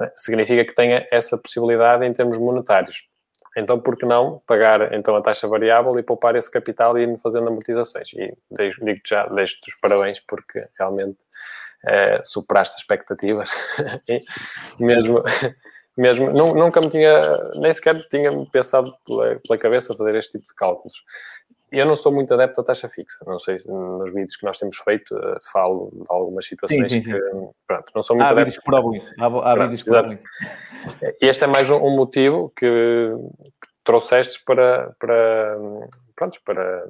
[0.00, 0.10] é?
[0.16, 3.11] significa que tenha essa possibilidade em termos monetários
[3.56, 7.18] então, por que não pagar então a taxa variável e poupar esse capital e ir
[7.18, 8.12] fazendo amortizações?
[8.14, 11.18] E digo-te já, deixo-te os parabéns porque realmente
[11.84, 13.50] é, superaste as expectativas.
[14.80, 15.22] mesmo,
[15.96, 17.20] mesmo nunca me tinha,
[17.56, 20.94] nem sequer tinha pensado pela, pela cabeça fazer este tipo de cálculos.
[21.72, 23.24] Eu não sou muito adepto à taxa fixa.
[23.26, 27.00] Não sei se nos vídeos que nós temos feito uh, falo de algumas situações sim,
[27.00, 27.18] sim, sim.
[27.18, 28.50] que, pronto, não sou muito há adepto.
[28.50, 29.10] Vídeos que provam isso.
[29.18, 30.24] Há, há pronto, vídeos que provam isso.
[31.20, 35.56] Este é mais um, um motivo que, que trouxeste para, para,
[36.14, 36.86] pronto, para,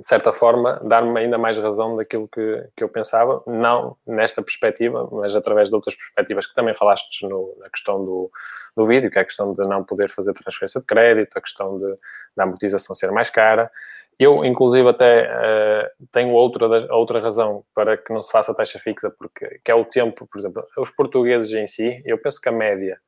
[0.00, 5.08] de certa forma, dar-me ainda mais razão daquilo que, que eu pensava, não nesta perspectiva,
[5.12, 8.30] mas através de outras perspectivas que também falaste no, na questão do,
[8.76, 11.78] do vídeo, que é a questão de não poder fazer transferência de crédito, a questão
[11.78, 11.96] de,
[12.36, 13.70] da amortização ser mais cara,
[14.18, 19.10] eu, inclusive, até uh, tenho outra, outra razão para que não se faça taxa fixa,
[19.10, 22.52] porque que é o tempo, por exemplo, os portugueses em si, eu penso que a
[22.52, 22.98] média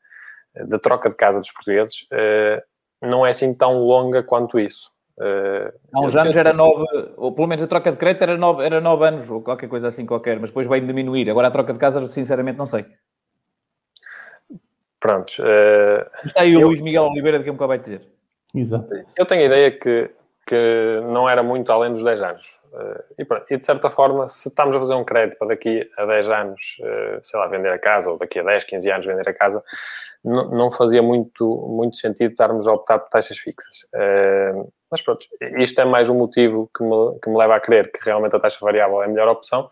[0.54, 2.62] de troca de casa dos portugueses uh,
[3.00, 4.90] não é assim tão longa quanto isso.
[5.18, 6.84] Uh, Há uns anos era nove,
[7.16, 9.88] ou pelo menos a troca de crédito era nove, era nove anos, ou qualquer coisa
[9.88, 11.30] assim qualquer, mas depois vai diminuir.
[11.30, 12.84] Agora a troca de casa, sinceramente, não sei.
[15.00, 15.38] Prontos.
[15.38, 16.66] Uh, Está aí o eu...
[16.68, 18.02] Luís Miguel Oliveira de que me vai dizer.
[18.54, 18.88] Exato.
[19.16, 20.10] Eu tenho a ideia que
[20.46, 22.56] que não era muito além dos 10 anos.
[22.72, 25.88] Uh, e, pronto, e, de certa forma, se estamos a fazer um crédito para daqui
[25.96, 29.06] a 10 anos, uh, sei lá, vender a casa, ou daqui a 10, 15 anos
[29.06, 29.62] vender a casa,
[30.22, 33.82] não fazia muito, muito sentido estarmos a optar por taxas fixas.
[33.94, 35.26] Uh, mas pronto,
[35.58, 38.40] isto é mais um motivo que me, que me leva a crer que realmente a
[38.40, 39.68] taxa variável é a melhor opção.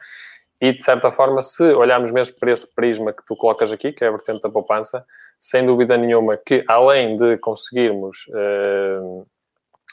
[0.61, 4.05] E, de certa forma, se olharmos mesmo para esse prisma que tu colocas aqui, que
[4.05, 5.05] é a vertente da poupança,
[5.39, 8.27] sem dúvida nenhuma que, além de conseguirmos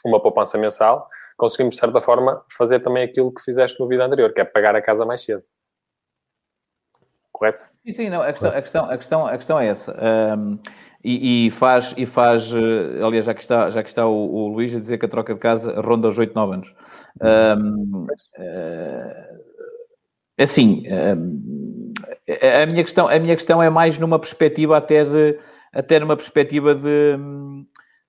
[0.04, 4.32] uma poupança mensal, conseguimos, de certa forma, fazer também aquilo que fizeste no vídeo anterior,
[4.32, 5.42] que é pagar a casa mais cedo.
[7.32, 7.68] Correto?
[7.84, 9.96] Sim, sim, não, a questão, a questão, a questão, a questão é essa.
[10.38, 10.58] Um,
[11.04, 14.48] e, e, faz, e faz, eh, aliás, já que está, já que está o, o,
[14.48, 16.74] Luís a dizer que a troca de casa ronda os 8, 9 anos.
[17.20, 18.06] Um,
[18.38, 19.42] uh,
[20.38, 21.92] assim, um,
[22.62, 25.38] a, minha questão, a minha questão é mais numa perspectiva até de,
[25.72, 27.18] até numa perspectiva de,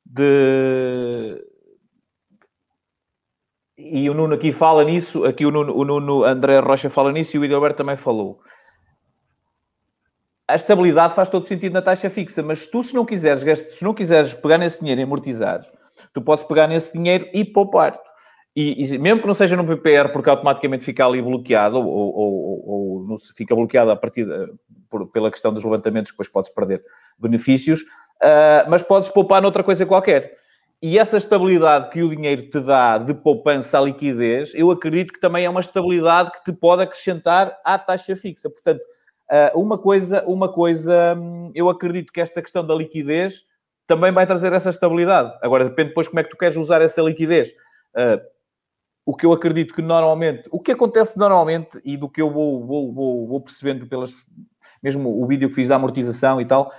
[0.05, 1.43] de
[3.77, 7.35] e o Nuno aqui fala nisso, aqui o Nuno, o Nuno André Rocha fala nisso
[7.35, 8.39] e o Idalberto também falou.
[10.47, 13.93] A estabilidade faz todo sentido na taxa fixa, mas tu, se não quiseres, se não
[13.93, 15.65] quiseres pegar nesse dinheiro e amortizar,
[16.13, 17.99] tu podes pegar nesse dinheiro e poupar.
[18.55, 22.67] E, e, mesmo que não seja no PPR, porque automaticamente fica ali bloqueado, ou, ou,
[22.67, 24.53] ou, ou fica bloqueado a partir de,
[24.89, 26.83] por, pela questão dos levantamentos, depois podes perder
[27.17, 30.35] benefícios, uh, mas podes poupar noutra coisa qualquer.
[30.85, 35.19] E essa estabilidade que o dinheiro te dá de poupança à liquidez, eu acredito que
[35.21, 38.49] também é uma estabilidade que te pode acrescentar à taxa fixa.
[38.49, 38.81] Portanto,
[39.31, 43.45] ah, uma coisa, uma coisa, hum, eu acredito que esta questão da liquidez
[43.87, 45.33] também vai trazer essa estabilidade.
[45.41, 47.53] Agora, depende depois como é que tu queres usar essa liquidez.
[47.95, 48.19] Ah,
[49.05, 52.67] o que eu acredito que normalmente, o que acontece normalmente e do que eu vou,
[52.67, 54.13] vou, vou, vou percebendo pelas,
[54.81, 56.73] mesmo o vídeo que fiz da amortização e tal,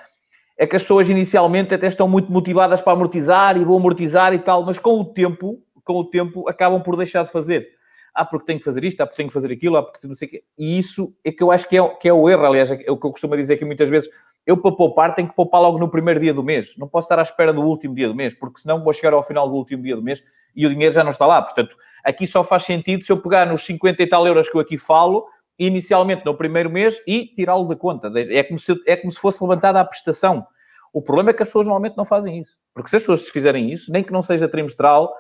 [0.57, 4.39] é que as pessoas inicialmente até estão muito motivadas para amortizar e vão amortizar e
[4.39, 7.69] tal, mas com o tempo, com o tempo, acabam por deixar de fazer.
[8.15, 10.15] Ah, porque tenho que fazer isto, ah, porque tenho que fazer aquilo, ah, porque não
[10.15, 10.45] sei o quê.
[10.57, 12.97] E isso é que eu acho que é, que é o erro, aliás, é o
[12.97, 14.09] que eu costumo dizer que muitas vezes
[14.47, 16.77] eu para poupar tenho que poupar logo no primeiro dia do mês.
[16.77, 19.23] Não posso estar à espera do último dia do mês, porque senão vou chegar ao
[19.23, 20.23] final do último dia do mês
[20.55, 21.43] e o dinheiro já não está lá.
[21.43, 24.61] Portanto, aqui só faz sentido se eu pegar nos 50 e tal euros que eu
[24.61, 25.27] aqui falo
[25.59, 28.11] inicialmente no primeiro mês e tirá-lo da conta.
[28.17, 30.47] É como, se, é como se fosse levantada a prestação.
[30.93, 32.57] O problema é que as pessoas normalmente não fazem isso.
[32.73, 35.13] Porque se as pessoas fizerem isso, nem que não seja trimestral,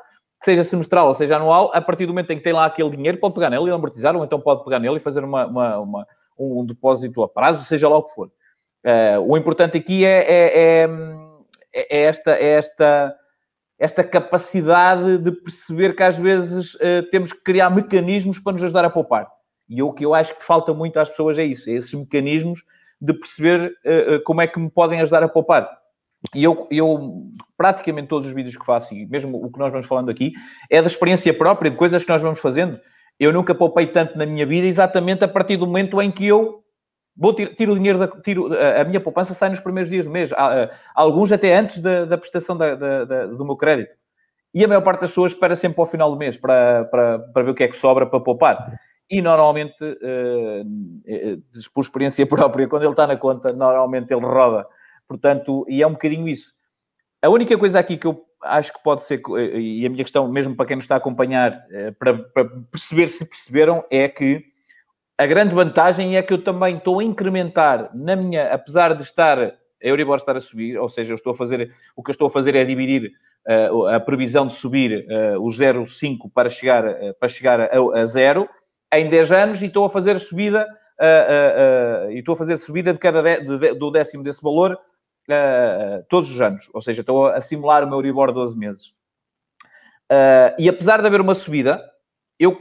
[0.42, 3.18] seja semestral ou seja anual, a partir do momento em que tem lá aquele dinheiro,
[3.18, 6.06] pode pegar nele e amortizar, ou então pode pegar nele e fazer uma, uma, uma
[6.38, 8.30] um depósito a prazo, seja lá o que for.
[8.84, 10.88] Uh, o importante aqui é, é, é,
[11.74, 13.16] é, esta, é esta,
[13.78, 18.84] esta capacidade de perceber que às vezes uh, temos que criar mecanismos para nos ajudar
[18.84, 19.26] a poupar.
[19.74, 22.64] E o que eu acho que falta muito às pessoas é isso, é esses mecanismos
[23.00, 25.68] de perceber uh, como é que me podem ajudar a poupar.
[26.32, 27.24] E eu, eu,
[27.56, 30.32] praticamente todos os vídeos que faço, e mesmo o que nós vamos falando aqui,
[30.70, 32.78] é da experiência própria, de coisas que nós vamos fazendo.
[33.18, 36.62] Eu nunca poupei tanto na minha vida, exatamente a partir do momento em que eu
[37.16, 40.12] vou tiro, tiro o dinheiro, da, tiro, a minha poupança sai nos primeiros dias do
[40.12, 40.30] mês,
[40.94, 43.92] alguns até antes da, da prestação da, da, do meu crédito.
[44.54, 47.18] E a maior parte das pessoas espera sempre para o final do mês para, para,
[47.18, 48.78] para ver o que é que sobra para poupar.
[49.10, 50.64] E normalmente, uh,
[51.72, 54.66] por experiência própria, quando ele está na conta, normalmente ele roda.
[55.06, 56.52] Portanto, e é um bocadinho isso.
[57.22, 59.22] A única coisa aqui que eu acho que pode ser,
[59.58, 61.64] e a minha questão, mesmo para quem nos está a acompanhar,
[61.98, 64.44] para, para perceber se perceberam, é que
[65.16, 69.38] a grande vantagem é que eu também estou a incrementar na minha, apesar de estar
[69.40, 69.52] a
[69.86, 72.30] Euribor estar a subir, ou seja, eu estou a fazer, o que eu estou a
[72.30, 73.12] fazer é dividir
[73.46, 78.06] uh, a previsão de subir uh, o 0,5 para chegar, uh, para chegar a, a,
[78.06, 78.48] zero
[78.92, 80.66] em 10 anos e estou a fazer subida,
[82.10, 84.78] e estou a fazer subida de cada de, de, do décimo desse valor
[86.08, 88.94] todos os anos, ou seja, estou a simular o meu Euribor 12 meses.
[90.58, 91.82] e apesar de haver uma subida,
[92.38, 92.56] eu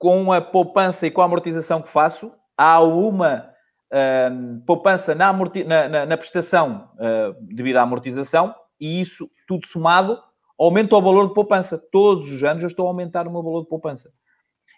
[0.00, 3.50] com a poupança e com a amortização que faço, há uma
[3.92, 10.18] uh, poupança na, na, na, na prestação uh, devido à amortização e isso, tudo somado,
[10.58, 11.76] aumenta o valor de poupança.
[11.92, 14.10] Todos os anos eu estou a aumentar o meu valor de poupança.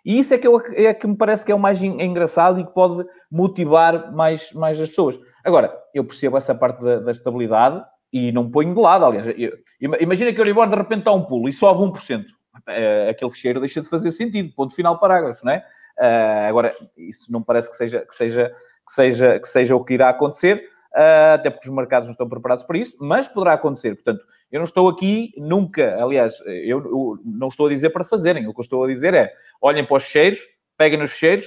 [0.04, 2.64] E isso é que, eu, é que me parece que é o mais engraçado e
[2.64, 5.18] que pode motivar mais, mais as pessoas.
[5.44, 9.28] Agora, eu percebo essa parte da, da estabilidade e não ponho de lado, aliás.
[9.28, 9.58] Eu,
[10.00, 12.24] imagina que o Euribor de repente está um pulo e sobe 1%
[12.56, 15.64] uh, aquele fecheiro deixa de fazer sentido, ponto final parágrafo, não é?
[15.98, 18.50] Uh, agora, isso não parece que seja, que seja,
[18.86, 22.64] que seja, que seja o que irá acontecer, até porque os mercados não estão preparados
[22.64, 23.94] para isso, mas poderá acontecer.
[23.94, 28.46] Portanto, eu não estou aqui nunca, aliás, eu, eu não estou a dizer para fazerem,
[28.46, 30.40] o que eu estou a dizer é, olhem para os fecheiros,
[30.76, 31.46] peguem nos fecheiros,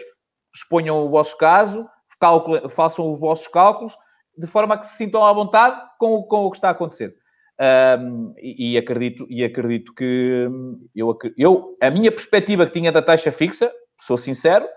[0.53, 1.87] exponham o vosso caso,
[2.69, 3.95] façam os vossos cálculos,
[4.37, 7.15] de forma a que se sintam à vontade com, com o que está a acontecer.
[7.99, 10.49] Um, e, e, acredito, e acredito que
[10.93, 14.67] eu, eu, a minha perspectiva que tinha da taxa fixa, sou sincero,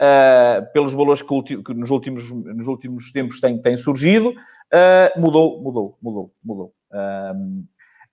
[0.00, 5.62] uh, pelos valores que, que, nos, últimos, nos últimos tempos têm, têm surgido, uh, mudou,
[5.62, 6.72] mudou, mudou, mudou.
[6.92, 7.64] Um,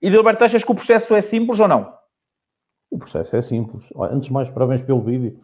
[0.01, 1.91] e Gilberto, achas que o processo é simples ou não?
[2.91, 3.85] O processo é simples.
[4.11, 5.39] Antes de mais, parabéns pelo vídeo.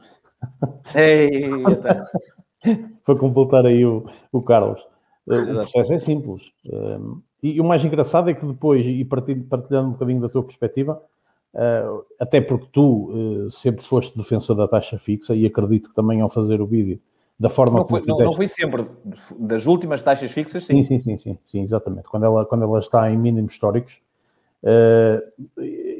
[0.94, 1.50] Ei,
[3.06, 4.82] Para completar aí o, o Carlos.
[5.26, 6.52] O processo é simples.
[6.72, 10.44] Um, e, e, o mais engraçado é que depois, e partilhando um bocadinho da tua
[10.44, 11.02] perspectiva,
[11.54, 16.22] uh, até porque tu uh, sempre foste defensor da taxa fixa e acredito que também
[16.22, 17.00] ao fazer o vídeo,
[17.40, 18.20] da forma não como foi, fizeste...
[18.20, 18.86] Não, não fui sempre.
[19.40, 20.86] Das últimas taxas fixas, sim.
[20.86, 22.08] Sim, sim, sim, sim, sim exatamente.
[22.08, 24.00] Quando ela, quando ela está em mínimos históricos,
[24.64, 25.22] uh,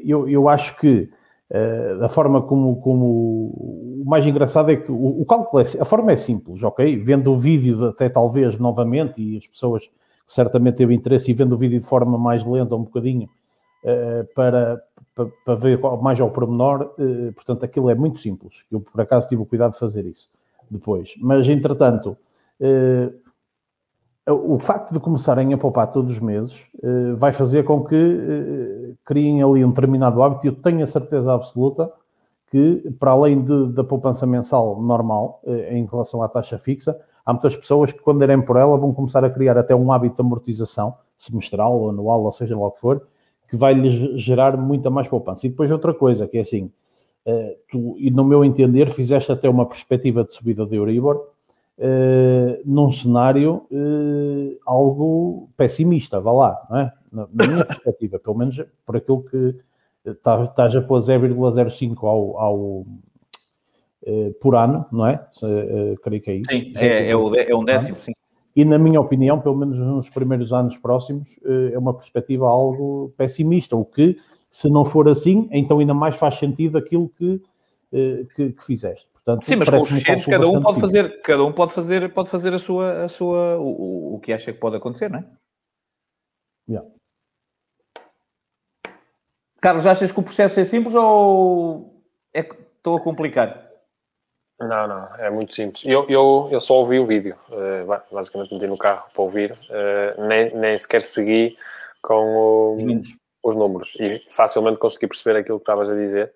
[0.04, 1.10] eu, eu acho que
[1.50, 5.84] Uh, da forma como, como o mais engraçado é que o, o, cálculo é, a
[5.84, 6.96] forma é simples, ok?
[6.96, 9.90] Vendo o vídeo até talvez novamente e as pessoas
[10.26, 13.28] certamente teve interesse e vendo o vídeo de forma mais lenta, um bocadinho,
[14.34, 14.82] para,
[15.14, 16.94] para, para, ver mais ao pormenor.
[16.98, 18.62] Uh, portanto, aquilo é muito simples.
[18.70, 20.28] Eu, por acaso, tive o cuidado de fazer isso
[20.70, 21.14] depois.
[21.18, 22.16] Mas, entretanto,
[22.60, 23.14] uh,
[24.26, 26.64] o facto de começarem a poupar todos os meses
[27.18, 30.46] vai fazer com que criem ali um determinado hábito.
[30.46, 31.92] Eu tenho a certeza absoluta
[32.50, 37.54] que, para além de, da poupança mensal normal, em relação à taxa fixa, há muitas
[37.54, 40.94] pessoas que, quando derem por ela, vão começar a criar até um hábito de amortização,
[41.18, 43.06] semestral anual, ou seja lá o que for,
[43.54, 45.46] que vai lhes gerar muita mais poupança.
[45.46, 46.70] E depois outra coisa, que é assim,
[47.24, 51.28] uh, tu, e no meu entender, fizeste até uma perspectiva de subida de Euribor,
[51.78, 56.92] uh, num cenário uh, algo pessimista, vá lá, não é?
[57.12, 59.54] na, na minha perspectiva, pelo menos por aquilo que
[60.04, 62.86] estás a pôr 0,05 ao, ao
[64.04, 65.18] eh, por ano, não é?
[66.02, 66.50] Creio que é isso.
[66.50, 68.12] Sim, é, é, o, é um décimo, sim.
[68.56, 71.28] E na minha opinião, pelo menos nos primeiros anos próximos,
[71.72, 74.16] é uma perspectiva algo pessimista, o que,
[74.48, 77.42] se não for assim, então ainda mais faz sentido aquilo que,
[78.36, 79.08] que, que fizeste.
[79.12, 82.28] Portanto, Sim, mas com os fecheiros cada um pode fazer, cada um pode fazer, pode
[82.28, 85.28] fazer a sua, a sua, o, o que acha que pode acontecer, não é?
[86.68, 86.88] Yeah.
[89.60, 92.02] Carlos, achas que o processo é simples ou
[92.34, 93.63] é estou a complicar?
[94.60, 95.84] Não, não, é muito simples.
[95.84, 100.26] Eu, eu, eu só ouvi o vídeo, uh, basicamente meti no carro para ouvir, uh,
[100.26, 101.56] nem, nem sequer segui
[102.00, 102.76] com o,
[103.42, 106.32] os números e facilmente consegui perceber aquilo que estavas a dizer.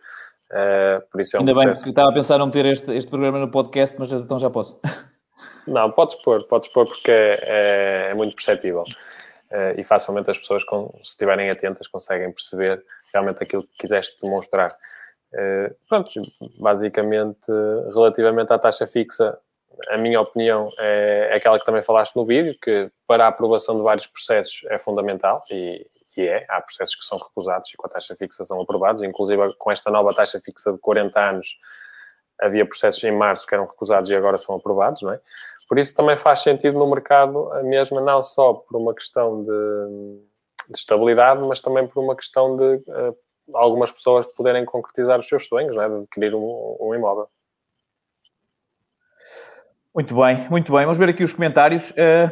[0.51, 1.75] Uh, por isso é um Ainda processo...
[1.75, 4.51] bem que estava a pensar não meter este, este programa no podcast, mas então já
[4.51, 4.79] posso.
[5.67, 8.85] Não, podes pôr, podes pôr porque é, é, é muito perceptível.
[9.77, 14.71] e facilmente as pessoas, se estiverem atentas, conseguem perceber realmente aquilo que quiseste demonstrar.
[15.33, 16.11] Uh, pronto,
[16.59, 17.51] basicamente,
[17.95, 19.39] relativamente à taxa fixa,
[19.89, 23.83] a minha opinião é aquela que também falaste no vídeo, que para a aprovação de
[23.83, 25.87] vários processos é fundamental e,
[26.17, 26.45] e é.
[26.49, 29.03] Há processos que são recusados e com a taxa fixa são aprovados.
[29.05, 31.57] Inclusive, com esta nova taxa fixa de 40 anos,
[32.41, 35.21] havia processos em março que eram recusados e agora são aprovados, não é?
[35.69, 40.71] Por isso também faz sentido no mercado a mesma, não só por uma questão de,
[40.71, 43.17] de estabilidade, mas também por uma questão de uh,
[43.55, 45.89] algumas pessoas poderem concretizar os seus sonhos, não é?
[45.89, 47.29] de adquirir um, um imóvel.
[49.95, 50.83] Muito bem, muito bem.
[50.83, 51.91] Vamos ver aqui os comentários.
[51.91, 52.31] Uh,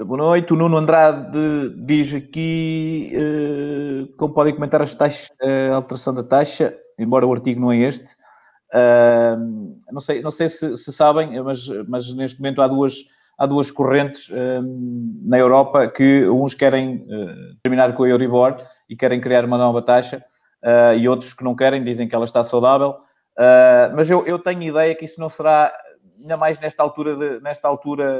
[0.00, 0.52] uh, boa noite.
[0.52, 6.76] O Nuno Andrade diz aqui uh, como podem comentar as taxas, a alteração da taxa,
[6.98, 8.14] embora o artigo não é este.
[9.90, 12.94] não sei, não sei se, se, sabem, mas, mas neste momento há duas,
[13.38, 14.30] há duas correntes
[15.22, 17.06] na Europa que uns querem
[17.62, 18.56] terminar com a Euribor
[18.88, 20.22] e querem criar uma nova taxa
[20.98, 22.96] e outros que não querem, dizem que ela está saudável.
[23.36, 25.70] Uh, mas eu, eu, tenho ideia que isso não será
[26.18, 28.18] ainda mais nesta altura, de, nesta altura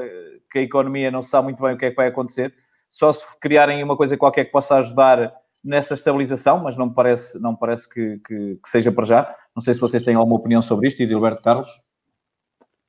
[0.51, 2.55] que a economia não se sabe muito bem o que é que vai acontecer,
[2.89, 5.33] só se criarem uma coisa qualquer que possa ajudar
[5.65, 9.35] nessa estabilização, mas não me parece, não parece que, que, que seja para já.
[9.55, 11.69] Não sei se vocês têm alguma opinião sobre isto, Edilberto Carlos.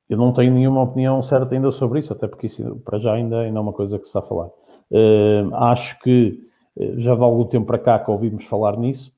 [0.08, 3.40] Eu não tenho nenhuma opinião certa ainda sobre isso, até porque isso para já ainda,
[3.40, 4.48] ainda é uma coisa que se está a falar.
[4.90, 9.12] Uh, acho que eh, já vale algum tempo para cá que ouvimos falar nisso,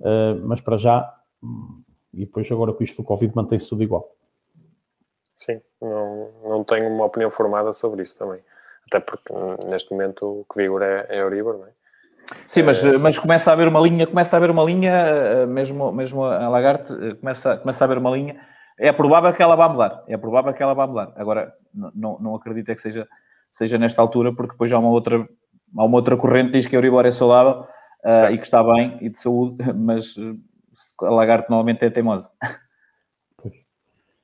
[0.00, 1.82] uh, mas para já, hum,
[2.14, 4.08] e depois agora com isto do Covid mantém-se tudo igual.
[5.34, 8.38] Sim, não, não tenho uma opinião formada sobre isso também.
[8.86, 9.34] Até porque
[9.66, 11.70] neste momento o que vigora é, é Euribor, não é?
[12.46, 16.24] Sim, mas, mas começa a haver uma linha, começa a haver uma linha, mesmo, mesmo
[16.24, 18.40] a Lagarde começa, começa a haver uma linha.
[18.78, 21.12] É provável que ela vá mudar, é provável que ela vá mudar.
[21.16, 23.08] Agora, não, não acredito é que seja,
[23.50, 25.26] seja nesta altura, porque depois há uma outra,
[25.76, 27.62] há uma outra corrente que diz que a Euribor é saudável
[28.04, 30.14] uh, e que está bem e de saúde, mas
[31.02, 32.30] a Lagarde normalmente é teimosa.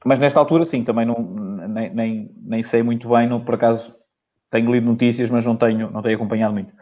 [0.05, 1.17] Mas nesta altura, sim, também não,
[1.69, 3.95] nem, nem, nem sei muito bem, não, por acaso
[4.51, 6.75] tenho lido notícias, mas não tenho, não tenho acompanhado muito.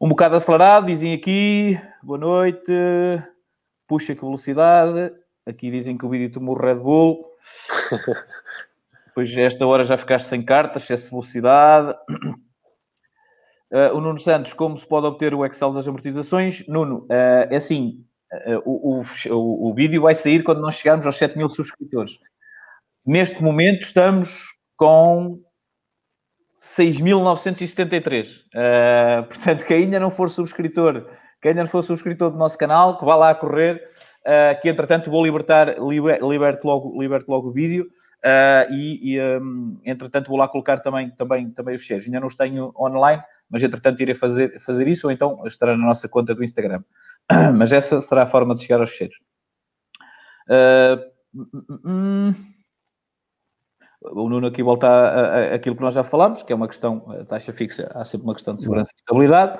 [0.00, 2.72] Um bocado acelerado, dizem aqui, boa noite,
[3.86, 5.12] puxa que velocidade,
[5.46, 7.24] aqui dizem que o vídeo tomou Red Bull,
[9.06, 11.96] depois esta hora já ficaste sem cartas, excesso de velocidade.
[13.72, 16.66] Uh, o Nuno Santos, como se pode obter o Excel das amortizações?
[16.68, 18.04] Nuno, uh, é assim,
[18.46, 22.18] uh, o, o, o, vídeo vai sair quando nós chegarmos aos 7 mil subscritores.
[23.04, 24.44] Neste momento estamos
[24.76, 25.40] com
[26.60, 28.28] 6.973.
[28.28, 31.06] Uh, portanto, quem ainda não for subscritor,
[31.42, 33.82] quem ainda não for subscritor do nosso canal, que vá lá correr,
[34.26, 37.88] uh, que entretanto vou libertar, liber, liberto, logo, liberto logo o vídeo
[38.24, 42.06] uh, e, e um, entretanto vou lá colocar também, também, também os cheiros.
[42.06, 45.86] Ainda não os tenho online, mas entretanto irei fazer, fazer isso ou então estará na
[45.86, 46.82] nossa conta do Instagram.
[47.56, 49.16] mas essa será a forma de chegar aos cheiros.
[50.48, 51.16] Uh,
[54.02, 57.52] o Nuno aqui volta àquilo que nós já falámos, que é uma questão, a taxa
[57.52, 59.58] fixa, há sempre uma questão de segurança e estabilidade.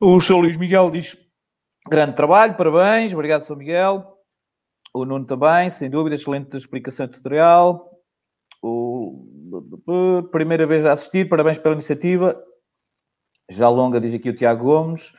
[0.00, 0.36] O Sr.
[0.36, 1.16] Luís Miguel diz,
[1.88, 3.56] grande trabalho, parabéns, obrigado, Sr.
[3.56, 4.18] Miguel.
[4.94, 7.90] O Nuno também, sem dúvida, excelente explicação tutorial.
[8.62, 9.24] O...
[10.30, 12.40] Primeira vez a assistir, parabéns pela iniciativa.
[13.50, 15.12] Já longa, diz aqui o Tiago Gomes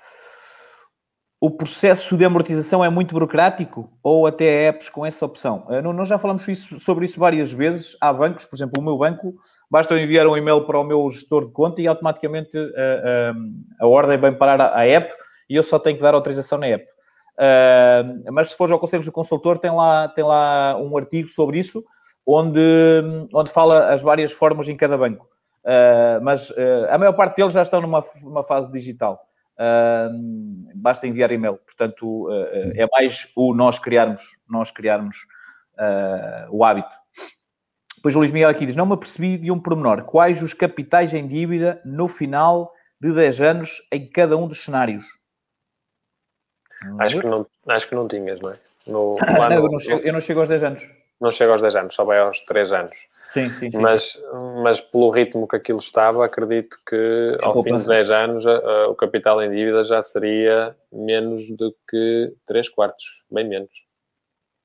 [1.42, 5.66] o processo de amortização é muito burocrático ou até apps com essa opção?
[5.70, 6.46] Eh, nós já falamos
[6.80, 7.96] sobre isso várias vezes.
[8.02, 9.34] Há bancos, por exemplo, o meu banco,
[9.72, 12.66] basta eu enviar um e-mail para o meu gestor de conta e automaticamente a, eh,
[12.76, 13.34] a, eh,
[13.80, 15.14] a ordem vem parar a, app
[15.50, 16.86] e eu só tenho que dar autorização na app.
[17.40, 21.58] Uh, mas se fores ao Conselho do Consultor, tem lá, tem lá um artigo sobre
[21.58, 21.84] isso,
[22.26, 22.60] onde,
[23.34, 25.26] onde fala as várias formas em cada banco.
[25.64, 29.26] Uh, mas uh, a maior parte deles já estão numa, numa fase digital
[30.76, 31.58] basta enviar e-mail.
[31.66, 32.30] Portanto,
[32.76, 35.28] é mais o nós criarmos, nós criarmos
[36.50, 36.96] o hábito.
[37.98, 40.04] Depois o Luís Miguel aqui diz, não me apercebi de um pormenor.
[40.04, 45.04] Quais os capitais em dívida no final de 10 anos em cada um dos cenários?
[46.98, 48.56] Acho que não, acho que não tinhas, não é?
[48.88, 50.92] No, não, eu, não chego, eu não chego aos 10 anos.
[51.20, 52.94] Não chego aos 10 anos, só vai aos 3 anos.
[53.34, 53.78] Sim, sim, sim.
[53.80, 54.20] Mas,
[54.64, 58.96] mas pelo ritmo que aquilo estava, acredito que ao fim de 10 anos uh, o
[58.96, 63.70] capital em dívida já seria menos do que 3 quartos, bem menos.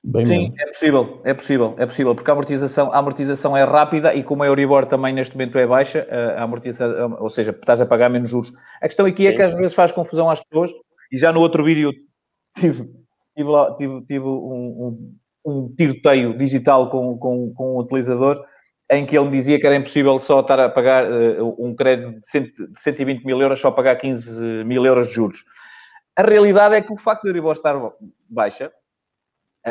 [0.07, 4.13] Bem Sim, é possível, é possível, é possível, porque a amortização, a amortização é rápida
[4.13, 6.07] e como a Euribor também neste momento é baixa,
[6.37, 8.53] a amortização, ou seja, estás a pagar menos juros.
[8.79, 9.33] A questão aqui é Sim.
[9.33, 10.71] é que às vezes faz confusão às pessoas,
[11.11, 11.91] e já no outro vídeo
[12.57, 12.89] tive,
[13.35, 14.27] tive, lá, tive, tive um,
[14.87, 18.43] um, um tiroteio digital com, com, com um utilizador
[18.91, 22.19] em que ele me dizia que era impossível só estar a pagar uh, um crédito
[22.19, 25.43] de, 120 mil euros, só pagar 15 mil euros de juros.
[26.15, 27.75] A realidade é que o facto de Euribor estar
[28.29, 28.71] baixa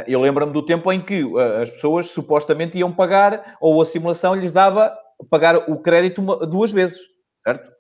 [0.07, 1.23] Eu lembro-me do tempo em que
[1.63, 4.95] as pessoas supostamente iam pagar, ou a simulação lhes dava
[5.31, 6.99] pagar o crédito duas vezes,
[7.45, 7.74] certo?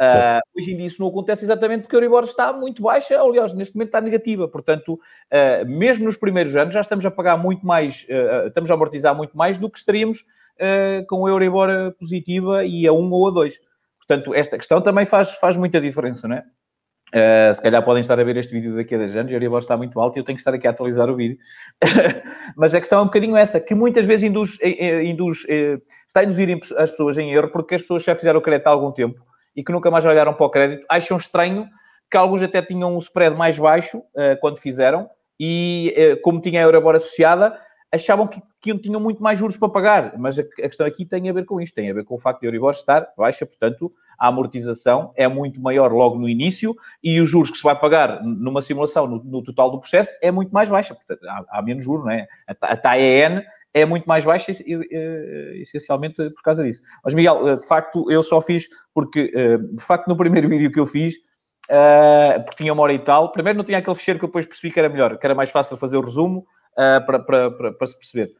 [0.00, 3.52] Uh, hoje em dia isso não acontece exatamente porque a Euribor está muito baixa, aliás,
[3.52, 4.48] neste momento está negativa.
[4.48, 8.74] Portanto, uh, mesmo nos primeiros anos já estamos a pagar muito mais, uh, estamos a
[8.74, 10.24] amortizar muito mais do que estaríamos
[11.08, 13.58] com a Euribor positiva e a 1 ou a 2.
[13.96, 17.54] Portanto, esta questão também faz, faz muita diferença, não é?
[17.54, 19.74] Se calhar podem estar a ver este vídeo daqui a 10 anos, a Euribor está
[19.74, 21.38] muito alta e eu tenho que estar aqui a atualizar o vídeo.
[22.54, 24.58] Mas a questão é um bocadinho essa, que muitas vezes induz,
[25.02, 25.46] induz,
[26.06, 28.70] está a induzir as pessoas em erro porque as pessoas já fizeram o crédito há
[28.70, 29.18] algum tempo
[29.60, 31.68] e que nunca mais olharam para o crédito, acham estranho
[32.10, 35.08] que alguns até tinham um spread mais baixo uh, quando fizeram
[35.38, 37.60] e, uh, como tinha a Euribor associada,
[37.92, 40.18] achavam que, que tinham muito mais juros para pagar.
[40.18, 42.18] Mas a, a, questão aqui tem a ver com isto, tem a ver com o
[42.18, 46.74] facto de a Euribor estar baixa, portanto, a amortização é muito maior logo no início
[47.04, 50.30] e os juros que se vai pagar numa simulação, no, no total do processo, é
[50.30, 50.94] muito mais baixa.
[50.94, 52.26] Portanto, há, há menos juros, não é?
[52.48, 53.42] A, a TAEN
[53.72, 54.52] é muito mais baixa,
[55.60, 56.80] essencialmente por causa disso.
[57.04, 60.72] Mas, Miguel, eh, de facto, eu só fiz porque, eh, de facto, no primeiro vídeo
[60.72, 61.14] que eu fiz,
[61.68, 64.46] eh, porque tinha uma hora e tal, primeiro não tinha aquele fecheiro que eu depois
[64.46, 66.44] percebi que era melhor, que era mais fácil fazer o resumo
[66.74, 68.32] para, para, para, para se perceber.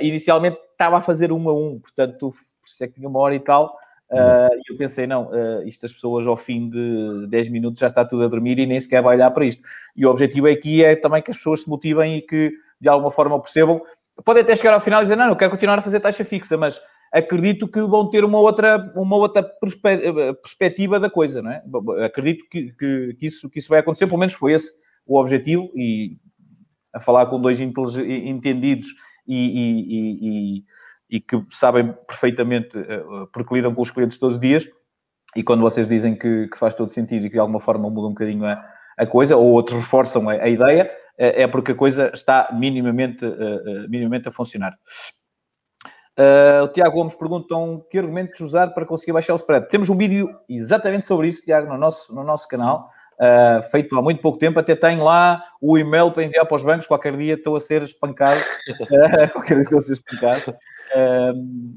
[0.00, 3.34] Inicialmente estava a fazer um a um, portanto, por isso é que tinha uma hora
[3.34, 3.76] e tal.
[4.12, 5.30] E eu pensei, não,
[5.66, 8.78] isto as pessoas ao fim de 10 minutos já está tudo a dormir e nem
[8.78, 9.62] sequer vai olhar para isto.
[9.96, 13.10] E o objetivo aqui é também que as pessoas se motivem e que de alguma
[13.10, 13.82] forma percebam
[14.24, 16.56] podem até chegar ao final e dizer, não, eu quero continuar a fazer taxa fixa,
[16.56, 16.80] mas
[17.12, 21.62] acredito que vão ter uma outra, uma outra perspectiva da coisa, não é?
[22.04, 24.72] Acredito que, que, que, isso, que isso vai acontecer, pelo menos foi esse
[25.06, 26.16] o objetivo, e
[26.94, 28.88] a falar com dois entendidos
[29.26, 30.64] e, e, e,
[31.10, 33.02] e que sabem perfeitamente, eh,
[33.32, 34.68] porque lidam com os clientes todos os dias,
[35.34, 38.06] e quando vocês dizem que, que faz todo sentido e que de alguma forma muda
[38.06, 38.64] um bocadinho a,
[38.96, 40.90] a coisa, ou outros reforçam a, a ideia,
[41.20, 44.74] é, é porque a coisa está minimamente, eh, eh, minimamente a funcionar.
[46.18, 49.68] Uh, o Tiago Gomes perguntam que argumentos usar para conseguir baixar o spread.
[49.68, 54.02] Temos um vídeo exatamente sobre isso, Tiago, no nosso, no nosso canal, uh, feito há
[54.02, 54.58] muito pouco tempo.
[54.58, 56.86] Até tenho lá o e-mail para enviar para os bancos.
[56.86, 58.40] Qualquer dia estou a ser espancado.
[58.68, 60.56] Uh, qualquer dia estou a ser espancado.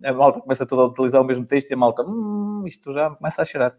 [0.04, 3.12] a malta começa toda a utilizar o mesmo texto e a malta, hum, isto já
[3.12, 3.76] começa a cheirar.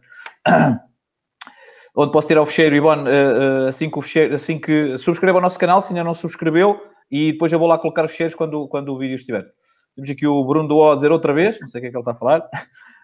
[1.94, 5.38] Onde posso tirar o fecheiro, Ivone, uh, uh, assim, que o fecheiro, assim que subscreva
[5.38, 6.80] o nosso canal, se ainda não subscreveu,
[7.10, 9.46] e depois eu vou lá colocar os fecheiros quando, quando o vídeo estiver.
[9.94, 11.96] Temos aqui o Bruno do O dizer outra vez, não sei o que é que
[11.96, 12.40] ele está a falar.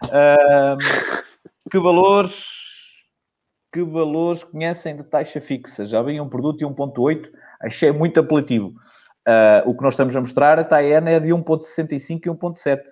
[0.06, 2.68] Uh, que valores
[3.72, 5.84] que valores conhecem de taxa fixa?
[5.84, 7.30] Já vi um produto de 1.8,
[7.62, 8.74] achei muito apelativo.
[9.28, 12.82] Uh, o que nós estamos a mostrar, a TAN é de 1.65 e 1.7.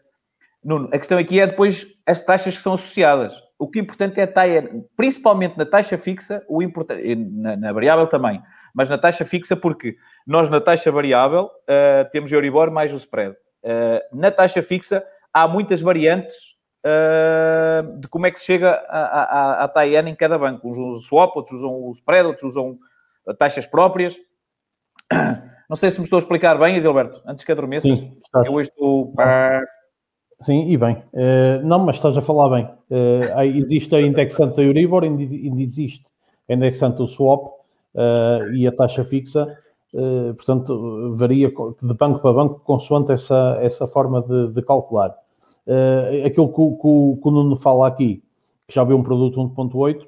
[0.62, 4.20] Nuno, a questão aqui é depois as taxas que são associadas o que é importante
[4.20, 4.46] é estar,
[4.96, 8.40] principalmente na taxa fixa, o importante, na, na, variável também,
[8.72, 13.34] mas na taxa fixa, porque nós na taxa variável uh, temos Euribor mais o spread.
[13.64, 15.04] Uh, na taxa fixa
[15.34, 16.36] há muitas variantes
[16.86, 20.68] uh, de como é que se chega à TAN em cada banco.
[20.68, 22.78] Uns usam o swap, outros usam o spread, outros usam
[23.38, 24.16] taxas próprias.
[25.68, 27.90] Não sei se me estou a explicar bem, Edilberto, antes que adormeças.
[27.90, 29.12] Sim, eu hoje estou...
[30.40, 31.02] Sim, e bem.
[31.12, 32.64] Uh, não, mas estás a falar bem.
[32.90, 36.04] Uh, existe a indexante da Euribor, ainda existe
[36.48, 37.46] a indexante do swap
[37.94, 39.58] uh, e a taxa fixa.
[40.36, 45.16] portanto, varia de banco para banco consoante essa, essa forma de, de calcular.
[46.24, 48.22] aquilo que, que, que, o Nuno fala aqui,
[48.66, 50.06] que já viu um produto 1.8,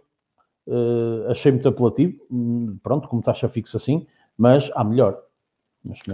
[1.28, 2.14] achei muito apelativo.
[2.31, 4.07] Hum, pronto, como taxa fixa sim,
[4.39, 5.18] mas há melhor.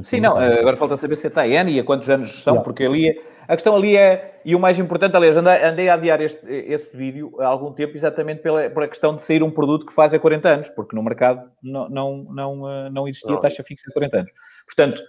[0.05, 2.64] Sim, não, agora falta saber se é TAN e a quantos anos são, yeah.
[2.64, 5.95] porque ali é, a questão ali é, e o mais importante, aliás, andei, andei a
[5.95, 9.85] adiar este, este vídeo há algum tempo exatamente pela, pela questão de sair um produto
[9.85, 13.41] que faz há 40 anos, porque no mercado não, não, não, eh, não existia não.
[13.41, 14.33] taxa fixa há 40 anos.
[14.67, 15.03] Portanto,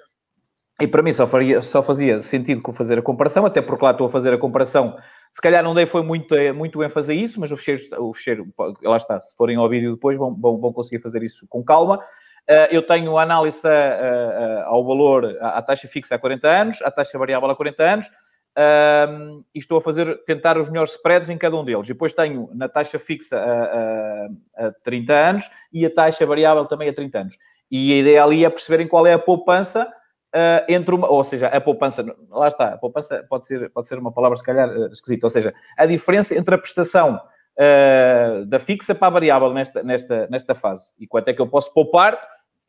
[0.81, 4.07] e para mim só, faria, só fazia sentido fazer a comparação, até porque lá estou
[4.07, 4.97] a fazer a comparação.
[5.31, 8.47] Se calhar não dei foi muito, muito ênfase a isso, mas o fecheiro, o fecheiro
[8.83, 11.99] lá está, se forem ao vídeo depois vão, vão, vão conseguir fazer isso com calma.
[12.47, 16.81] Eh, eu tenho a análise eh, eh, ao valor, à taxa fixa há 40 anos,
[16.81, 18.11] à taxa variável há 40 anos,
[18.55, 21.87] ehm, e estou a fazer, tentar os melhores spreads em cada um deles.
[21.87, 26.87] Depois tenho na taxa fixa a, a, a 30 anos e a taxa variável também
[26.87, 27.37] a 30 anos.
[27.69, 31.47] E a ideia ali é perceberem qual é a poupança uh, entre uma, ou seja,
[31.47, 35.25] a poupança, lá está, a poupança pode ser, pode ser uma palavra se calhar esquisita,
[35.25, 37.19] ou seja, a diferença entre a prestação
[37.59, 40.93] uh, da fixa para a variável nesta, nesta, nesta fase.
[40.97, 42.17] E quanto é que eu posso poupar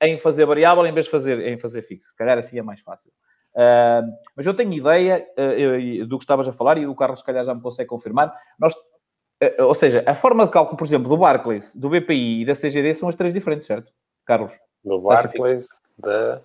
[0.01, 2.11] em fazer variável em vez de fazer, em fazer fixo.
[2.11, 3.11] Se calhar assim é mais fácil.
[3.55, 7.26] Uh, mas eu tenho ideia uh, do que estavas a falar e o Carlos, se
[7.26, 8.32] calhar, já me consegue confirmar.
[8.59, 12.44] Nós, uh, ou seja, a forma de cálculo, por exemplo, do Barclays, do BPI e
[12.44, 13.92] da CGD são as três diferentes, certo,
[14.24, 14.59] Carlos?
[14.84, 15.66] Do Barclays,
[15.99, 16.40] da.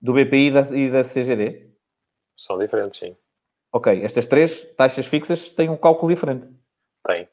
[0.00, 1.70] do BPI e da, e da CGD?
[2.36, 3.16] São diferentes, sim.
[3.72, 6.46] Ok, estas três taxas fixas têm um cálculo diferente.
[7.04, 7.28] Tem.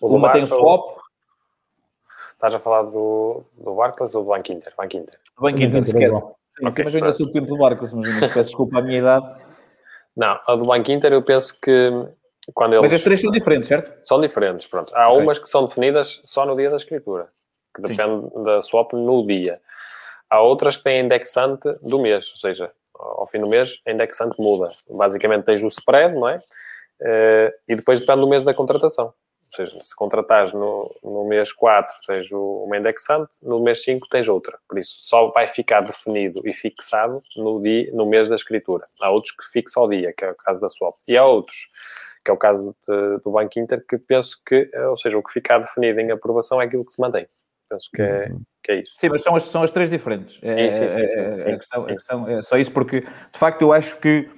[0.00, 0.98] O Uma tem swap.
[2.38, 4.72] Estás a falar do, do Barclays ou do Banco Inter?
[4.78, 5.18] Banco Inter.
[5.40, 6.20] Banco Inter, esquece.
[6.20, 9.00] Sim, okay, mas eu ainda sou do tempo do Barclays, mas peço desculpa a minha
[9.00, 9.26] idade.
[10.16, 11.90] Não, a do Banco Inter eu penso que
[12.54, 12.82] quando eles...
[12.82, 14.06] Mas as três são diferentes, certo?
[14.06, 14.94] São diferentes, pronto.
[14.94, 15.24] Há okay.
[15.24, 17.26] umas que são definidas só no dia da escritura,
[17.74, 18.44] que depende Sim.
[18.44, 19.60] da swap no dia.
[20.30, 24.40] Há outras que têm indexante do mês, ou seja, ao fim do mês, a indexante
[24.40, 24.70] muda.
[24.88, 26.38] Basicamente tens o spread, não é?
[27.00, 29.12] Eh, e depois depende do mês da contratação.
[29.50, 34.28] Ou seja, se contratares no, no mês 4 tens uma indexante, no mês 5 tens
[34.28, 34.58] outra.
[34.68, 38.86] Por isso, só vai ficar definido e fixado no, dia, no mês da escritura.
[39.00, 40.94] Há outros que fixam ao dia, que é o caso da swap.
[41.06, 41.68] E há outros,
[42.24, 45.32] que é o caso de, do Banco Inter, que penso que, ou seja, o que
[45.32, 47.26] ficar definido em aprovação é aquilo que se mantém.
[47.70, 48.42] Penso que é, uhum.
[48.62, 48.92] que é isso.
[48.98, 50.38] Sim, mas são as, são as três diferentes.
[50.42, 53.00] Sim, é, sim, sim, sim, é, sim, a, questão, a questão é só isso, porque
[53.00, 54.28] de facto eu acho que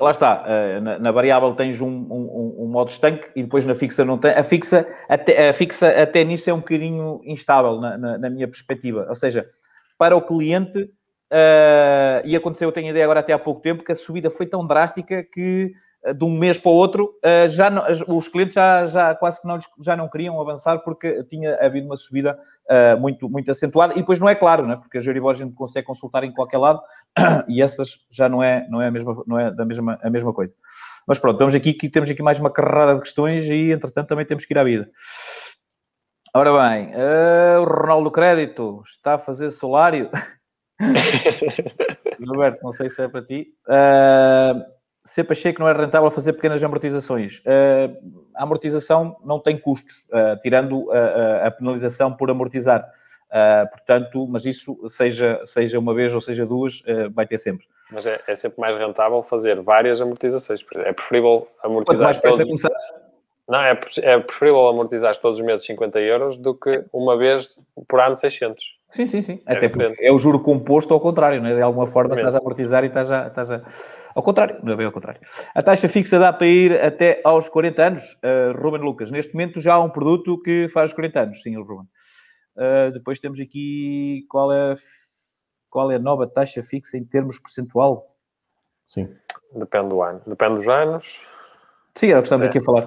[0.00, 4.04] lá está, eh, na, variável tens um, um, um, modo estanque e depois na fixa
[4.04, 4.32] não tem.
[4.32, 8.46] A fixa até, a fixa até nisso é um bocadinho instável na, na, na minha
[8.46, 9.06] perspectiva.
[9.08, 9.46] Ou seja,
[9.98, 13.92] para o cliente, uh, e aconteceu, eu tenho ideia agora até há pouco tempo, que
[13.92, 15.72] a subida foi tão drástica que
[16.14, 19.48] de um mês para o outro, eh, já não, os clientes já, já quase que
[19.48, 22.38] não, já não queriam avançar porque tinha havido uma subida
[22.70, 23.92] uh, muito, muito acentuada.
[23.94, 24.76] E depois não é claro, né?
[24.76, 26.80] porque a Euribor a gente consegue consultar em qualquer lado
[27.48, 30.32] e essas já não é, não é, a, mesma, não é da mesma, a mesma
[30.32, 30.54] coisa.
[31.06, 34.44] Mas pronto, estamos aqui, temos aqui mais uma carrada de questões e, entretanto, também temos
[34.44, 34.90] que ir à vida.
[36.34, 40.10] Ora bem, uh, o Ronaldo Crédito está a fazer salário.
[42.26, 43.48] Roberto, não sei se é para ti.
[43.66, 44.75] Uh,
[45.06, 47.38] sempre achei que não era rentável fazer pequenas amortizações.
[47.38, 52.86] Uh, a amortização não tem custos, uh, tirando a, penalização por amortizar.
[53.26, 56.82] Uh, portanto, mas isso, seja, seja uma vez ou seja duas,
[57.12, 57.66] vai ter sempre.
[57.92, 60.64] Mas é, é, sempre mais rentável fazer várias amortizações.
[60.74, 62.62] É preferível amortizar todos...
[63.48, 66.84] Não, é, é preferível amortizar todos os meses 50 euros do que Sim.
[66.92, 68.76] uma vez por ano 600.
[68.88, 69.42] Sim, sim, sim.
[69.46, 71.54] É Até porque é o juro composto ao contrário, né?
[71.54, 73.62] de alguma forma é estás a amortizar e estás a, estás a...
[74.14, 75.20] Ao contrário, não é bem ao contrário.
[75.54, 79.10] A taxa fixa dá para ir até aos 40 anos, uh, Ruben Lucas.
[79.10, 81.86] Neste momento já há um produto que faz 40 anos, sim, Ruben.
[82.56, 84.74] Uh, depois temos aqui qual é,
[85.68, 88.14] qual é a nova taxa fixa em termos percentual?
[88.86, 89.14] Sim.
[89.54, 90.22] Depende do ano.
[90.26, 91.28] Depende dos anos.
[91.94, 92.84] Sim, era o que estamos aqui a falar.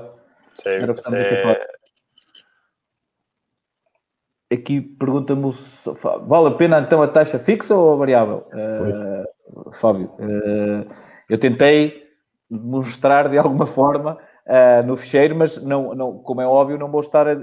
[0.56, 1.69] Sim, era o que estamos aqui a falar
[4.52, 5.52] aqui pergunta-me
[6.28, 8.48] vale a pena então a taxa fixa ou a variável?
[8.54, 10.88] Uh, Fábio, uh,
[11.30, 12.04] eu tentei
[12.50, 17.02] mostrar de alguma forma uh, no ficheiro, mas não, não, como é óbvio, não vou
[17.02, 17.28] estar.
[17.28, 17.36] A,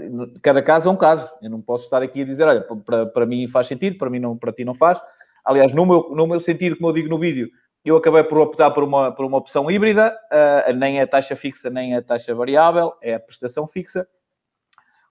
[0.43, 1.31] cada caso é um caso.
[1.41, 4.19] Eu não posso estar aqui a dizer, olha, para, para mim faz sentido, para mim
[4.19, 5.01] não, para ti não faz.
[5.45, 7.49] Aliás, no meu, no meu sentido, como eu digo no vídeo,
[7.85, 10.13] eu acabei por optar por uma, por uma opção híbrida,
[10.75, 14.09] nem a taxa fixa, nem a taxa variável, é a prestação fixa.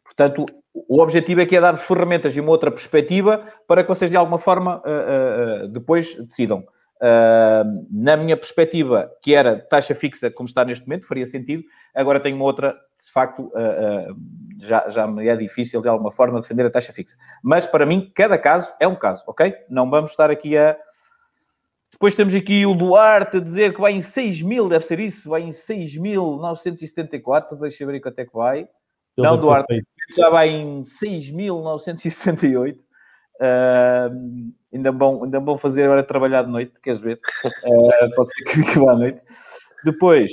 [0.06, 0.46] Portanto,
[0.88, 4.16] o objetivo é que é dar-vos ferramentas e uma outra perspectiva para que vocês, de
[4.16, 6.64] alguma forma, uh, uh, depois decidam.
[7.02, 11.64] Uh, na minha perspectiva, que era taxa fixa, como está neste momento, faria sentido.
[11.94, 13.52] Agora tenho uma outra, de facto,
[14.60, 17.16] já, já me é difícil, de alguma forma, defender a taxa fixa.
[17.44, 19.54] Mas, para mim, cada caso é um caso, ok?
[19.70, 20.78] Não vamos estar aqui a...
[21.92, 25.30] Depois temos aqui o Duarte a dizer que vai em 6 mil, deve ser isso,
[25.30, 28.68] vai em 6.974, deixa eu ver quanto é que vai.
[29.18, 29.82] Não, Duarte,
[30.16, 32.78] já vai em 6.968.
[33.36, 37.20] Uh, ainda, bom, ainda bom fazer agora trabalhar de noite, queres ver?
[37.44, 39.22] Uh, pode ser que fique lá à noite.
[39.84, 40.32] Depois,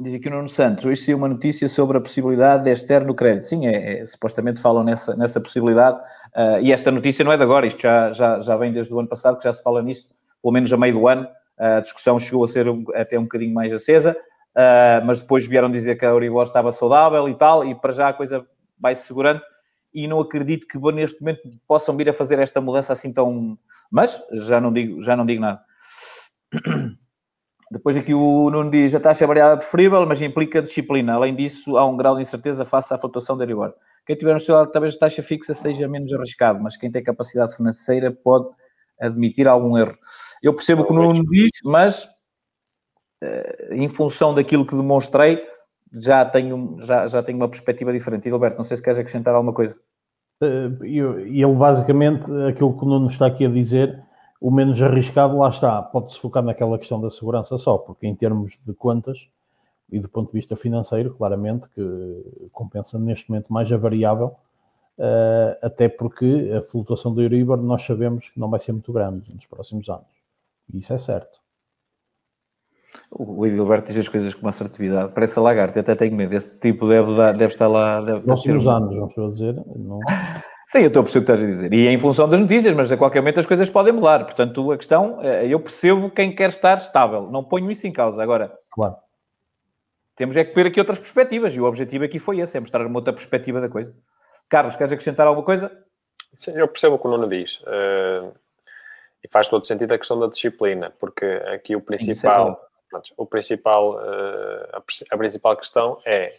[0.00, 3.48] diz aqui o Nuno Santos, hoje saiu uma notícia sobre a possibilidade de externo crédito.
[3.48, 5.98] Sim, é, é, supostamente falam nessa, nessa possibilidade.
[6.34, 8.98] Uh, e esta notícia não é de agora, isto já, já, já vem desde o
[8.98, 10.08] ano passado, que já se fala nisso,
[10.42, 11.28] pelo menos a meio do ano.
[11.58, 14.16] A discussão chegou a ser até um bocadinho mais acesa.
[14.58, 18.08] Uh, mas depois vieram dizer que a Euribor estava saudável e tal, e para já
[18.08, 18.44] a coisa
[18.76, 19.40] vai se segurando,
[19.94, 23.56] e não acredito que neste momento possam vir a fazer esta mudança assim tão...
[23.88, 25.60] Mas já não digo, já não digo nada.
[27.70, 31.14] Depois aqui o Nuno diz, a taxa variável é preferível, mas implica disciplina.
[31.14, 33.74] Além disso, há um grau de incerteza face à flutuação da Euribor.
[34.04, 37.54] Quem tiver seu lado, talvez a taxa fixa seja menos arriscado, mas quem tem capacidade
[37.54, 38.48] financeira pode
[39.00, 39.96] admitir algum erro.
[40.42, 42.08] Eu percebo o que o Nuno diz, mas
[43.70, 45.42] em função daquilo que demonstrei,
[45.92, 48.28] já tenho, já, já tenho uma perspectiva diferente.
[48.28, 49.78] E, não sei se queres acrescentar alguma coisa.
[50.40, 54.02] Eh, ele, basicamente, aquilo que o Nuno está aqui a dizer,
[54.40, 58.58] o menos arriscado, lá está, pode-se focar naquela questão da segurança só, porque em termos
[58.64, 59.18] de contas
[59.90, 64.36] e do ponto de vista financeiro, claramente que compensa neste momento mais a variável,
[64.98, 69.34] eh, até porque a flutuação do Euribor nós sabemos que não vai ser muito grande
[69.34, 70.06] nos próximos anos.
[70.74, 71.40] Isso é certo.
[73.10, 75.12] O Edilberto diz as coisas com uma assertividade.
[75.14, 76.34] Parece a lagarta, eu até tenho medo.
[76.34, 78.00] Esse tipo deve, dar, deve estar lá.
[78.00, 78.70] Deve, Próximos um...
[78.70, 79.54] anos, não estou a dizer.
[79.54, 79.98] Não...
[80.68, 81.72] Sim, eu estou a perceber o que estás a dizer.
[81.72, 84.24] E é em função das notícias, mas a qualquer momento as coisas podem mudar.
[84.24, 87.30] Portanto, a questão, eh, eu percebo quem quer estar estável.
[87.30, 88.22] Não ponho isso em causa.
[88.22, 88.96] Agora, claro.
[90.14, 91.56] temos é que ver aqui outras perspectivas.
[91.56, 93.94] E o objetivo aqui foi esse, é mostrar uma outra perspectiva da coisa.
[94.50, 95.72] Carlos, queres acrescentar alguma coisa?
[96.34, 97.58] Sim, eu percebo o que o Nuno diz.
[97.62, 98.30] Uh,
[99.24, 102.67] e faz todo sentido a questão da disciplina, porque aqui o principal...
[102.90, 106.32] Sim, o principal, uh, a, principal questão é,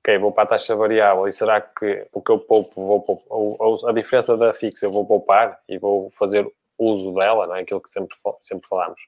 [0.00, 3.26] ok, vou para a taxa variável e será que o que eu poupo, vou poupar,
[3.30, 6.46] ou, ou, a diferença da fixa eu vou poupar e vou fazer
[6.78, 7.60] uso dela, não é?
[7.60, 9.00] aquilo que sempre, sempre falamos.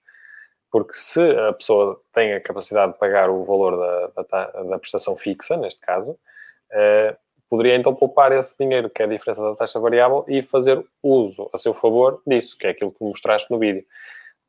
[0.71, 5.17] Porque se a pessoa tem a capacidade de pagar o valor da, da, da prestação
[5.17, 7.17] fixa, neste caso, uh,
[7.49, 11.49] poderia então poupar esse dinheiro, que é a diferença da taxa variável, e fazer uso
[11.53, 13.85] a seu favor disso, que é aquilo que mostraste no vídeo.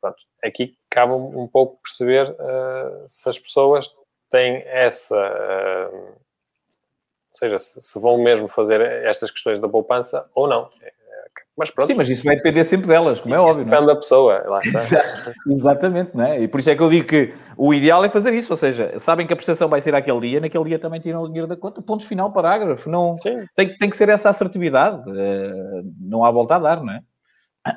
[0.00, 3.94] Pronto, aqui cabe um, pouco perceber uh, se as pessoas
[4.30, 5.14] têm essa.
[5.14, 6.18] Uh,
[7.32, 10.68] ou seja, se, se, vão mesmo fazer estas questões da poupança ou não.
[11.60, 11.88] Mas pronto.
[11.88, 13.64] Sim, mas isso vai depender sempre delas, como é óbvio.
[13.64, 13.86] Depende é?
[13.86, 14.80] da pessoa, lá está.
[15.46, 16.40] Exatamente, não é?
[16.40, 18.98] E por isso é que eu digo que o ideal é fazer isso, ou seja,
[18.98, 21.56] sabem que a prestação vai ser aquele dia, naquele dia também tiram o dinheiro da
[21.56, 22.88] conta, ponto final, parágrafo.
[22.88, 23.14] Não,
[23.54, 27.02] tem, tem que ser essa assertividade, uh, não há volta a dar, não é?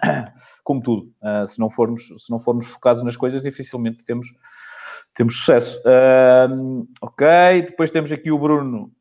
[0.63, 4.27] como tudo, uh, se, não formos, se não formos focados nas coisas, dificilmente temos,
[5.15, 5.79] temos sucesso.
[5.79, 7.27] Uh, ok,
[7.69, 8.91] depois temos aqui o Bruno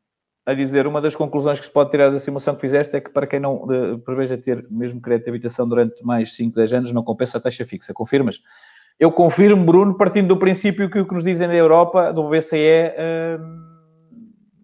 [0.44, 3.10] a dizer uma das conclusões que se pode tirar da simulação que fizeste é que
[3.10, 6.92] para quem não uh, preveja ter mesmo crédito de habitação durante mais 5, 10 anos,
[6.92, 7.94] não compensa a taxa fixa.
[7.94, 8.40] Confirmas?
[8.98, 12.58] Eu confirmo, Bruno, partindo do princípio que o que nos dizem da Europa, do BCE,
[12.58, 13.38] é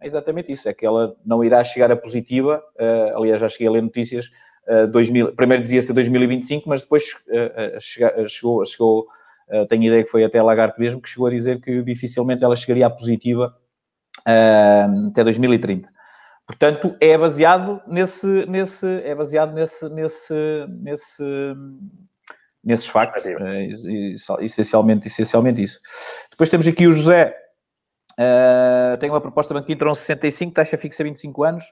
[0.02, 2.62] exatamente isso, é que ela não irá chegar a positiva,
[3.16, 4.30] aliás, já cheguei a ler notícias
[4.90, 9.06] 2000, primeiro dizia-se 2025, mas depois uh, chegou, chegou
[9.50, 12.44] uh, tenho ideia que foi até a Lagarde mesmo, que chegou a dizer que dificilmente
[12.44, 13.56] ela chegaria à positiva
[14.20, 15.88] uh, até 2030.
[16.46, 20.34] Portanto, é baseado nesse, nesse, é baseado nesse, nesse,
[20.80, 21.22] nesse,
[22.64, 23.22] nesses factos,
[24.40, 25.78] essencialmente, essencialmente isso.
[26.30, 27.34] Depois temos aqui o José,
[28.18, 31.64] uh, tem uma proposta Banco Inter 65, taxa fixa 25 anos,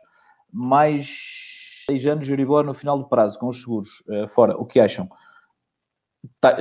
[0.52, 1.45] mais
[1.86, 4.56] 6 anos de Euribor no final do prazo, com os seguros uh, fora.
[4.56, 5.08] O que acham?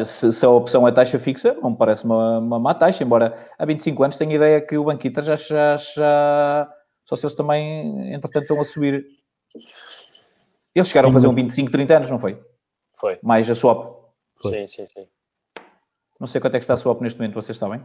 [0.05, 3.33] Se, se, a opção é taxa fixa, não me parece uma, uma má taxa, embora
[3.57, 6.71] há 25 anos tenho a ideia que o Banquita já, já, já...
[7.05, 9.05] Só se eles também, entretanto, estão a subir.
[10.73, 12.39] Eles chegaram sim, a fazer um 25, 30 anos, não foi?
[12.95, 13.19] Foi.
[13.23, 13.95] Mais a swap.
[14.41, 14.51] Foi.
[14.51, 15.07] Sim, sim, sim.
[16.19, 17.81] Não sei quanto é que está a swap neste momento, vocês sabem?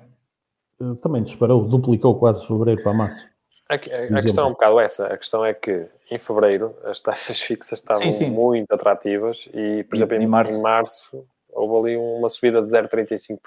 [1.03, 3.30] Também disparou, duplicou quase fevereiro para março.
[3.71, 5.07] A, a, a questão é um bocado essa.
[5.07, 8.31] A questão é que em fevereiro as taxas fixas estavam sim, sim.
[8.31, 10.55] muito atrativas e, por exemplo, em, em, março.
[10.55, 13.39] em março houve ali uma subida de 0,35%.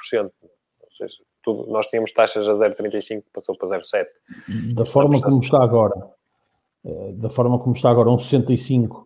[0.41, 1.13] Ou seja,
[1.43, 4.05] tudo, nós tínhamos taxas a 0,35, passou para 0,7%.
[4.73, 6.09] Da forma como está agora,
[6.85, 9.03] eh, da forma como está agora, um 65%,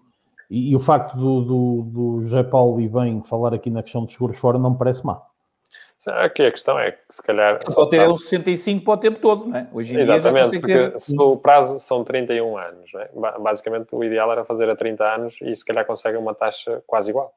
[0.50, 4.06] e, e o facto do, do, do José Paulo e bem falar aqui na questão
[4.06, 5.22] dos seguros fora não me parece má.
[6.06, 7.60] Aqui a questão é que, se calhar.
[7.68, 8.16] Só ter prazo...
[8.16, 9.68] um 65 para o tempo todo, não é?
[9.74, 11.00] Hoje em Exatamente, dia porque ter...
[11.00, 13.40] se o prazo são 31 anos, não é?
[13.40, 17.10] Basicamente o ideal era fazer a 30 anos e se calhar consegue uma taxa quase
[17.10, 17.34] igual.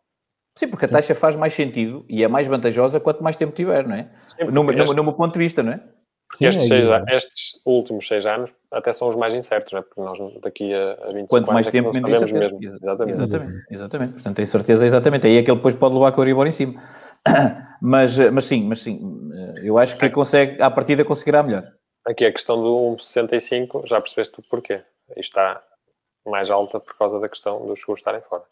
[0.58, 3.86] Sim, porque a taxa faz mais sentido e é mais vantajosa quanto mais tempo tiver,
[3.86, 4.10] não é?
[4.26, 4.94] Sim, no, este...
[4.94, 5.80] no, meu ponto de vista, não é?
[6.28, 9.82] Porque estes, seis, estes, últimos seis anos até são os mais incertos, não é?
[9.82, 12.58] Porque nós daqui a, a 25 Quanto mais é tempo, menos sabemos mesmo.
[12.62, 13.14] Exatamente.
[13.14, 13.64] exatamente.
[13.68, 14.12] Exatamente.
[14.12, 15.26] Portanto, tem certeza exatamente.
[15.26, 16.80] Aí é que ele depois pode levar com o Euribor em cima.
[17.80, 19.00] mas, mas sim, mas sim,
[19.62, 21.64] eu acho que consegue, à partida conseguirá melhor.
[22.06, 24.82] Aqui a questão do 1,65, já percebeste o porquê.
[25.16, 25.62] Isto está
[26.26, 28.44] mais alta por causa da questão dos seguros estarem fora.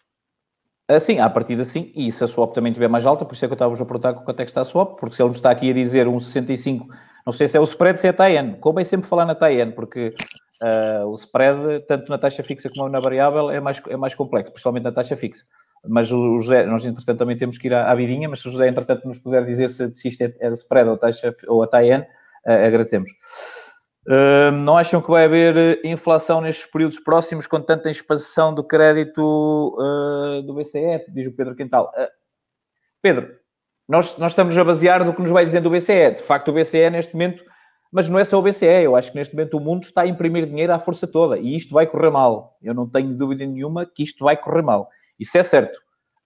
[0.90, 3.44] Ah, sim, à partida sim, e se a swap também estiver mais alta, por isso
[3.44, 5.28] é que eu estava a perguntar quanto é que está a swap, porque se ele
[5.28, 6.86] nos está aqui a dizer 1,65,
[7.26, 9.72] não sei se é o spread, se é a TAN, convém sempre falar na TAN,
[9.72, 10.14] porque
[10.62, 14.50] uh, o spread, tanto na taxa fixa como na variável, é mais, é mais complexo,
[14.50, 15.44] principalmente na taxa fixa.
[15.86, 18.50] Mas o José, nós entretanto também temos que ir à, à vidinha, mas se o
[18.50, 21.66] José entretanto nos puder dizer se, se isto é, é spread ou, taxa, ou a
[21.66, 22.06] TAN,
[22.46, 23.10] uh, agradecemos.
[24.06, 28.64] Uh, não acham que vai haver eh, inflação nestes períodos próximos com tanta expansão do
[28.64, 31.04] crédito uh, do BCE?
[31.08, 31.92] Diz o Pedro Quintal.
[33.02, 33.28] Pedro,
[33.86, 36.12] nós, nós estamos a basear no que nos vai dizendo o BCE.
[36.12, 37.44] De facto, o BCE neste momento,
[37.92, 40.06] mas não é só o BCE, eu acho que neste momento o mundo está a
[40.06, 42.56] imprimir dinheiro à força toda e isto vai correr mal.
[42.62, 44.90] Eu não tenho dúvida nenhuma que isto vai correr mal.
[45.18, 45.78] Isso é certo.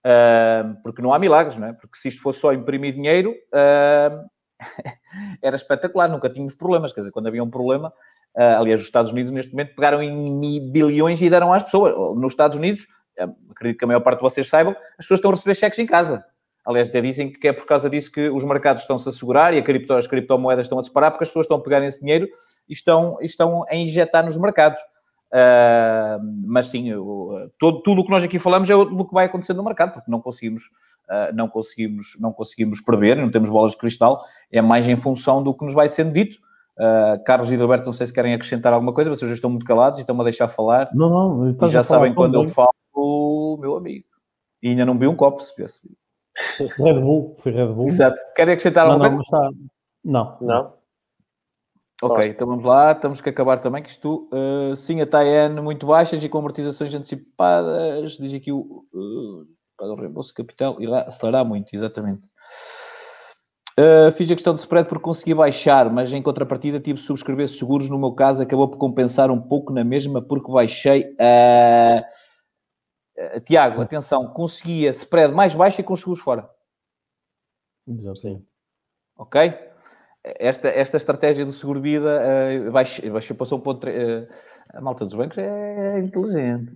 [0.05, 1.73] Uh, porque não há milagres, não é?
[1.73, 4.29] Porque se isto fosse só imprimir dinheiro, uh,
[5.41, 6.91] era espetacular, nunca tínhamos problemas.
[6.91, 7.89] Quer dizer, quando havia um problema,
[8.37, 11.93] uh, aliás, os Estados Unidos neste momento pegaram em bilhões e deram às pessoas.
[12.17, 12.85] Nos Estados Unidos,
[13.49, 15.85] acredito que a maior parte de vocês saibam, as pessoas estão a receber cheques em
[15.85, 16.25] casa.
[16.65, 19.57] Aliás, até dizem que é por causa disso que os mercados estão-se a segurar e
[19.57, 22.27] a cripto, as criptomoedas estão a disparar, porque as pessoas estão a pegar esse dinheiro
[22.69, 24.81] e estão, estão a injetar nos mercados.
[25.33, 29.25] Uh, mas sim, eu, todo, tudo o que nós aqui falamos é o que vai
[29.25, 30.65] acontecer no mercado, porque não conseguimos,
[31.09, 35.41] uh, não conseguimos, não conseguimos prever, não temos bolas de cristal, é mais em função
[35.41, 36.37] do que nos vai sendo dito.
[36.77, 39.65] Uh, Carlos e Roberto, não sei se querem acrescentar alguma coisa, vocês já estão muito
[39.65, 40.89] calados e estão-me a deixar falar.
[40.93, 44.05] Não, não, e já sabem quando eu falo, meu amigo.
[44.61, 45.81] E ainda não vi um copo, se tivesse.
[46.77, 47.85] Red Bull, foi Red Bull.
[47.85, 48.17] Exato.
[48.35, 49.31] Querem acrescentar alguma não, coisa?
[50.03, 50.37] Não, está...
[50.41, 50.47] não.
[50.47, 50.82] Não.
[52.01, 52.29] Ok, Posso.
[52.29, 56.23] então vamos lá, temos que acabar também, que isto, uh, sim, a TAN muito baixas
[56.23, 59.47] e com amortizações antecipadas, diz aqui o, uh,
[59.79, 62.27] o reembolso capital, irá acelerar muito, exatamente.
[63.79, 67.47] Uh, fiz a questão de spread porque consegui baixar, mas em contrapartida tive de subscrever
[67.47, 71.05] seguros, no meu caso acabou por compensar um pouco na mesma porque baixei.
[71.13, 72.01] Uh,
[73.17, 76.47] uh, Tiago, atenção, conseguia spread mais baixo e com os seguros fora.
[77.87, 78.45] Exato.
[79.17, 79.72] Ok?
[80.23, 83.87] Esta, esta estratégia do seguro-vida uh, baixa, baixa, passou um ponto.
[83.87, 84.27] Uh,
[84.73, 86.71] a malta dos bancos é inteligente.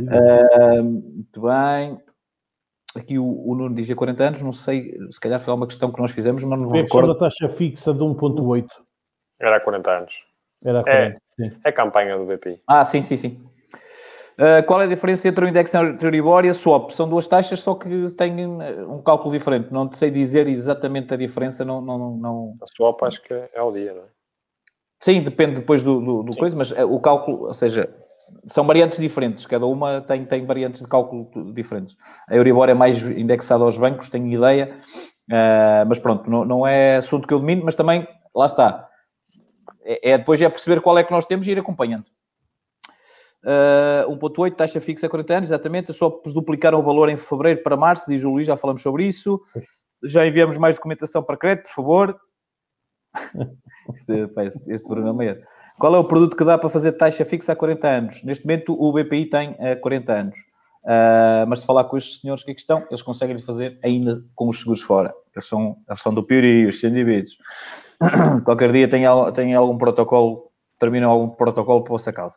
[0.00, 1.98] uh, muito bem.
[2.94, 6.00] Aqui o, o Nuno diz 40 anos, não sei, se calhar foi uma questão que
[6.00, 7.12] nós fizemos, mas não me recordo.
[7.12, 8.66] a taxa fixa de 1.8.
[9.38, 10.14] Era há 40 anos.
[10.64, 11.58] Era 40, é, sim.
[11.62, 12.62] É a campanha do BPI.
[12.66, 13.44] Ah, sim, sim, sim.
[14.38, 16.90] Uh, qual é a diferença entre o index Euribor e a swap?
[16.90, 19.72] São duas taxas, só que têm eh, um cálculo diferente.
[19.72, 21.64] Não sei dizer exatamente a diferença.
[21.64, 22.54] Não, não, não...
[22.62, 24.06] A swap acho que é ao dia, não é?
[25.00, 27.88] Sim, depende depois do, do, do coisa, mas eh, o cálculo, ou seja,
[28.46, 29.46] são variantes diferentes.
[29.46, 31.96] Cada uma tem, tem variantes de cálculo diferentes.
[32.28, 34.76] A Euribor é mais indexada aos bancos, tenho ideia.
[35.30, 38.88] Uh, mas pronto, não, não é assunto que eu domino, mas também, lá está.
[39.82, 42.04] É, é, depois é perceber qual é que nós temos e ir acompanhando.
[43.46, 45.92] Uh, 1.8, taxa fixa 40 anos, exatamente.
[45.92, 49.40] Só duplicaram o valor em fevereiro para março, diz o Luís, já falamos sobre isso.
[50.04, 52.20] Já enviamos mais documentação para crédito, por favor.
[54.38, 55.40] este, este Bruno é
[55.78, 58.22] Qual é o produto que dá para fazer taxa fixa há 40 anos?
[58.22, 60.38] Neste momento o BPI tem uh, 40 anos.
[60.84, 64.48] Uh, mas se falar com estes senhores que aqui estão, eles conseguem fazer ainda com
[64.48, 65.14] os seguros fora.
[65.34, 67.38] Eles são, eles são do Piuri, os indivíduos.
[68.44, 72.36] Qualquer dia tem, tem algum protocolo terminam algum protocolo para a vossa causa.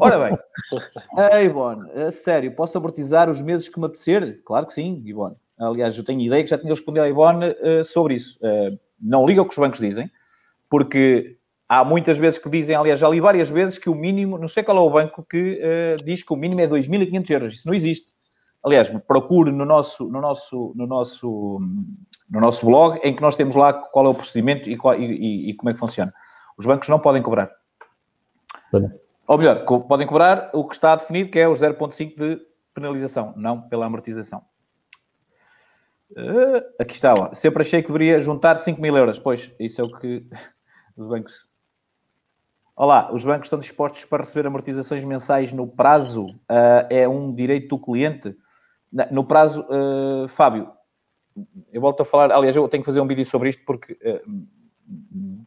[0.00, 0.38] Ora bem,
[1.16, 4.42] a Ivone, a sério, posso amortizar os meses que me apetecer?
[4.44, 5.36] Claro que sim, Ivone.
[5.58, 8.38] Aliás, eu tenho ideia que já tinha respondido a Ivone uh, sobre isso.
[8.42, 10.10] Uh, não liga o que os bancos dizem,
[10.68, 11.36] porque
[11.68, 14.62] há muitas vezes que dizem, aliás, já li várias vezes que o mínimo, não sei
[14.62, 17.54] qual é o banco que uh, diz que o mínimo é 2.500 euros.
[17.54, 18.12] Isso não existe.
[18.64, 21.60] Aliás, procure no nosso, no nosso, no nosso,
[22.30, 25.50] no nosso blog, em que nós temos lá qual é o procedimento e, qual, e,
[25.50, 26.12] e como é que funciona.
[26.56, 27.50] Os bancos não podem cobrar.
[29.26, 32.40] Ou melhor, podem cobrar o que está definido, que é os 0,5 de
[32.74, 34.42] penalização, não pela amortização.
[36.10, 37.32] Uh, aqui está, ó.
[37.34, 39.18] sempre achei que deveria juntar 5 mil euros.
[39.18, 40.24] Pois, isso é o que
[40.96, 41.46] os bancos.
[42.74, 46.26] Olá, os bancos estão dispostos para receber amortizações mensais no prazo?
[46.26, 48.34] Uh, é um direito do cliente?
[49.10, 50.70] No prazo, uh, Fábio,
[51.72, 52.32] eu volto a falar.
[52.32, 53.96] Aliás, eu tenho que fazer um vídeo sobre isto porque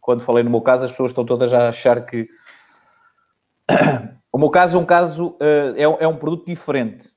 [0.02, 2.28] quando falei no meu caso, as pessoas estão todas a achar que
[4.32, 7.08] o meu caso é um caso, uh, é, é, um produto diferente.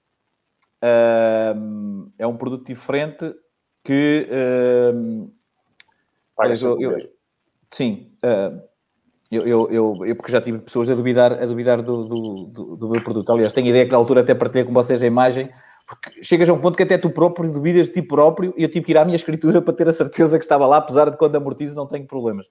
[0.83, 3.35] Uh, é um produto diferente
[3.85, 4.29] que.
[4.31, 5.31] Uh,
[6.63, 7.11] eu, eu,
[7.73, 8.13] sim.
[9.31, 12.77] Eu, eu, eu, eu, porque já tive pessoas a duvidar, a duvidar do, do, do,
[12.77, 13.31] do meu produto.
[13.31, 15.51] Aliás, tenho ideia que na altura até partilhei com vocês a imagem,
[15.87, 18.71] porque chegas a um ponto que até tu próprio duvidas de ti próprio e eu
[18.71, 21.19] tive que ir à minha escritura para ter a certeza que estava lá, apesar de
[21.19, 22.47] quando amortizo não tenho problemas.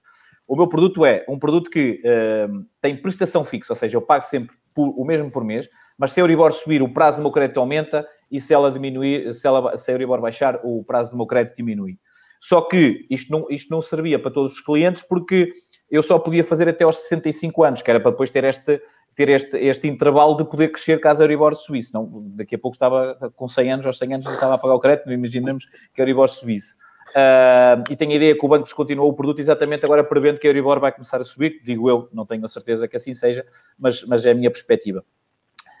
[0.48, 4.24] O meu produto é um produto que uh, tem prestação fixa, ou seja, eu pago
[4.24, 5.68] sempre por, o mesmo por mês,
[5.98, 9.34] mas se a Euribor subir, o prazo do meu crédito aumenta e se ela diminuir,
[9.34, 11.98] se, ela, se a Euribor baixar, o prazo do meu crédito diminui.
[12.40, 15.52] Só que isto não, isto não servia para todos os clientes porque
[15.90, 18.80] eu só podia fazer até aos 65 anos, que era para depois ter este,
[19.14, 21.92] ter este, este intervalo de poder crescer caso a Euribor subisse.
[21.92, 24.80] Não, daqui a pouco estava com 100 anos, aos 100 anos estava a pagar o
[24.80, 26.76] crédito, imaginamos que a Euribor subisse.
[27.10, 30.46] Uh, e tenho a ideia que o banco descontinuou o produto exatamente agora prevendo que
[30.46, 31.60] a Euribor vai começar a subir.
[31.64, 33.46] Digo eu, não tenho a certeza que assim seja,
[33.78, 35.04] mas, mas é a minha perspectiva.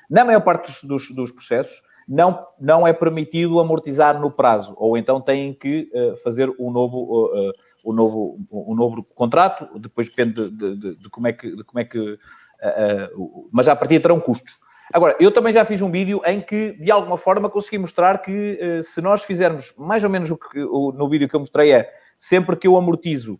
[0.08, 4.96] Na maior parte dos, dos, dos processos, não, não é permitido amortizar no prazo, ou
[4.96, 7.52] então têm que uh, fazer um novo, uh,
[7.84, 11.54] um, novo, um novo contrato, depois depende de, de, de como é que.
[11.54, 14.56] De como é que uh, mas à partida terão custos.
[14.92, 18.58] Agora, eu também já fiz um vídeo em que, de alguma forma, consegui mostrar que
[18.60, 21.72] uh, se nós fizermos mais ou menos o que o, no vídeo que eu mostrei
[21.72, 23.38] é sempre que eu amortizo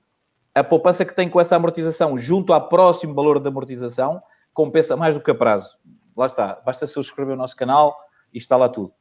[0.54, 4.20] a poupança que tenho com essa amortização junto ao próximo valor da amortização,
[4.52, 5.78] compensa mais do que a prazo.
[6.16, 7.96] Lá está, basta subscrever o nosso canal
[8.32, 8.92] e está lá tudo.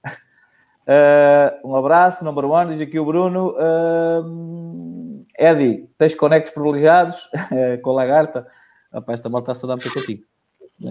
[0.85, 3.55] Uh, um abraço, number one, diz aqui o Bruno.
[3.57, 7.29] Uh, Eddie, tens conectos privilegiados
[7.81, 8.47] com a lagarta?
[8.93, 10.36] Rapaz, esta malta está a saudar muito contigo.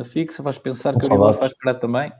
[0.04, 2.12] Fixa, faz pensar que o Euribor faz esperar também.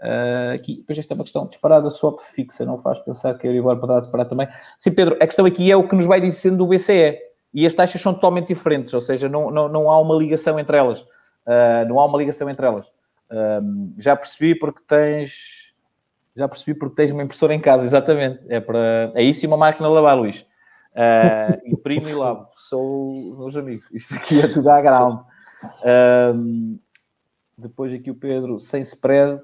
[0.00, 3.50] Uh, aqui, depois esta é uma questão disparada, swap fixa, não faz pensar que o
[3.50, 4.48] Euribor poderá separar também.
[4.78, 7.18] Sim, Pedro, a questão aqui é o que nos vai dizendo o BCE.
[7.52, 10.76] E as taxas são totalmente diferentes, ou seja, não, não, não há uma ligação entre
[10.76, 11.00] elas.
[11.00, 12.86] Uh, não há uma ligação entre elas.
[13.30, 15.74] Uh, já percebi porque tens...
[16.34, 18.46] Já percebi porque tens uma impressora em casa, exatamente.
[18.48, 20.46] É, para, é isso e uma máquina de lavar, Luís.
[20.92, 22.48] Uh, imprimo e lavo.
[22.54, 23.86] Sou meus amigos.
[23.92, 25.20] Isto aqui é tudo à ground.
[25.82, 26.78] Uh,
[27.60, 29.40] depois aqui o Pedro, sem spread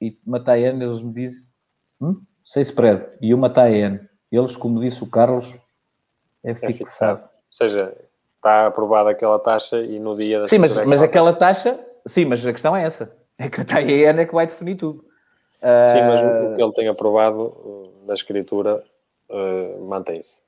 [0.00, 1.46] e Mataian, eles me dizem,
[2.00, 2.20] hum?
[2.44, 5.54] sem spread, e o Mataian, eles, como disse o Carlos,
[6.42, 6.72] é, é fixado.
[6.72, 7.20] É fixado.
[7.22, 7.96] Ou seja,
[8.36, 12.24] está aprovada aquela taxa e no dia da Sim, mas, é mas aquela taxa, sim,
[12.24, 13.14] mas a questão é essa.
[13.38, 15.04] É que a TAN é que vai definir tudo.
[15.92, 18.82] Sim, mas o que ele tem aprovado uh, na escritura
[19.30, 20.42] uh, mantém-se.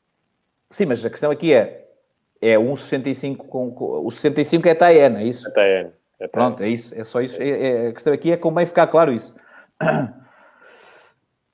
[0.71, 1.89] Sim, mas a questão aqui é,
[2.41, 5.47] é um 65 com, com o 65 é TAN, é isso?
[5.47, 5.93] É TAN.
[6.21, 7.41] É Pronto, é isso, é só isso.
[7.43, 9.35] É, é, a questão aqui é como bem ficar claro isso.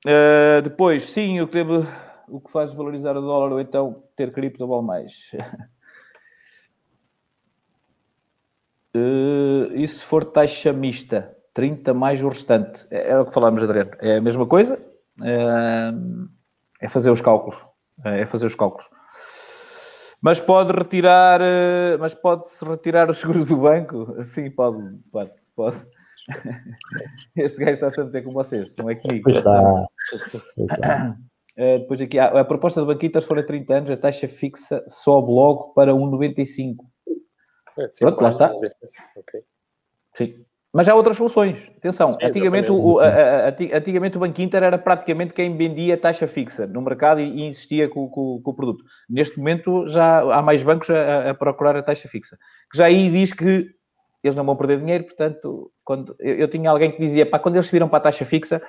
[0.05, 1.87] Uh, depois, sim, o que, deve,
[2.27, 5.31] o que faz valorizar o dólar ou então ter cripto vale mais.
[8.95, 12.85] Uh, e se for taxa mista, 30 mais o restante?
[12.91, 13.91] É, é o que falámos, Adriano.
[13.99, 14.79] É a mesma coisa?
[15.23, 15.91] É,
[16.81, 17.65] é fazer os cálculos.
[18.03, 18.89] É fazer os cálculos.
[20.21, 24.21] Mas pode retirar, eh, mas pode-se retirar os seguros do banco?
[24.23, 25.77] Sim, pode, pode, pode.
[27.35, 29.29] Este gajo está sempre a ter com vocês, não é comigo.
[29.29, 29.87] Está.
[31.57, 34.83] Uh, depois aqui, a, a proposta do Banquitas for a 30 anos, a taxa fixa
[34.87, 36.75] sobe logo para 1,95.
[37.79, 38.51] É, Pronto, lá está.
[39.15, 39.41] Okay.
[40.15, 40.45] Sim.
[40.73, 41.69] Mas há outras soluções.
[41.77, 46.27] Atenção, Sim, antigamente, o, a, a, antigamente o Banco Inter era praticamente quem vendia taxa
[46.27, 48.83] fixa no mercado e, e insistia com, com, com, o produto.
[49.09, 52.37] Neste momento já há mais bancos a, a, procurar a taxa fixa.
[52.71, 53.69] Que já aí diz que
[54.23, 57.55] eles não vão perder dinheiro, portanto, quando eu, eu tinha alguém que dizia, pá, quando
[57.55, 58.61] eles viram para a taxa fixa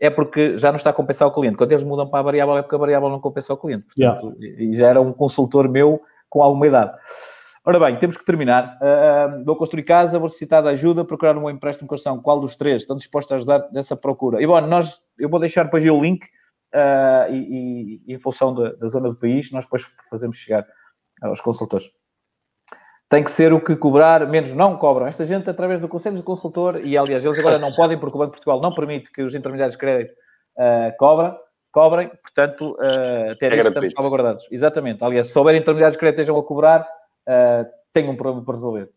[0.00, 1.58] é porque já não está a compensar o cliente.
[1.58, 3.84] Quando eles mudam para a variável é porque a variável não compensa o cliente.
[3.94, 4.62] Portanto, yeah.
[4.62, 6.00] e já era um consultor meu
[6.30, 6.92] com alguma idade.
[7.64, 8.78] Ora bem, temos que terminar.
[8.80, 12.20] Uh, vou construir casa, vou necessitar de ajuda, procurar um empréstimo de construção.
[12.20, 14.42] Qual dos três estão dispostos a ajudar nessa procura?
[14.42, 18.72] E bom, nós, eu vou deixar depois o link uh, e, e, em função da,
[18.72, 20.66] da, zona do país, nós depois fazemos chegar
[21.20, 21.90] aos consultores.
[23.10, 25.06] Tem que ser o que cobrar, menos não cobram.
[25.06, 28.20] Esta gente, através do Conselho do Consultor, e aliás, eles agora não podem, porque o
[28.20, 30.12] Banco de Portugal não permite que os intermediários de crédito
[30.56, 31.34] uh, cobrem,
[31.70, 34.46] cobrem, portanto, uh, até é estamos salvaguardados.
[34.50, 35.04] Exatamente.
[35.04, 36.88] Aliás, se houver intermediários de crédito estejam a cobrar,
[37.28, 38.90] uh, tenho um problema para resolver.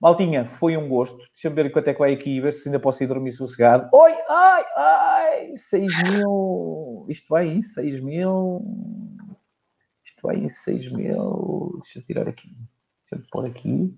[0.00, 1.16] Maltinha, foi um gosto.
[1.32, 3.88] Deixa-me ver quanto é que vai aqui, ver se ainda posso ir dormir sossegado.
[3.92, 7.06] Oi, ai, ai, 6 mil.
[7.08, 8.62] Isto vai em 6 mil.
[10.04, 11.80] Isto vai em 6 mil.
[11.82, 12.48] Deixa eu tirar aqui.
[12.48, 13.96] Deixa eu pôr aqui.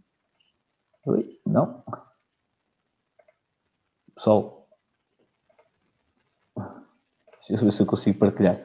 [1.06, 1.82] Oi, não.
[4.14, 4.68] Pessoal,
[6.56, 8.56] deixa eu ver se eu consigo partilhar.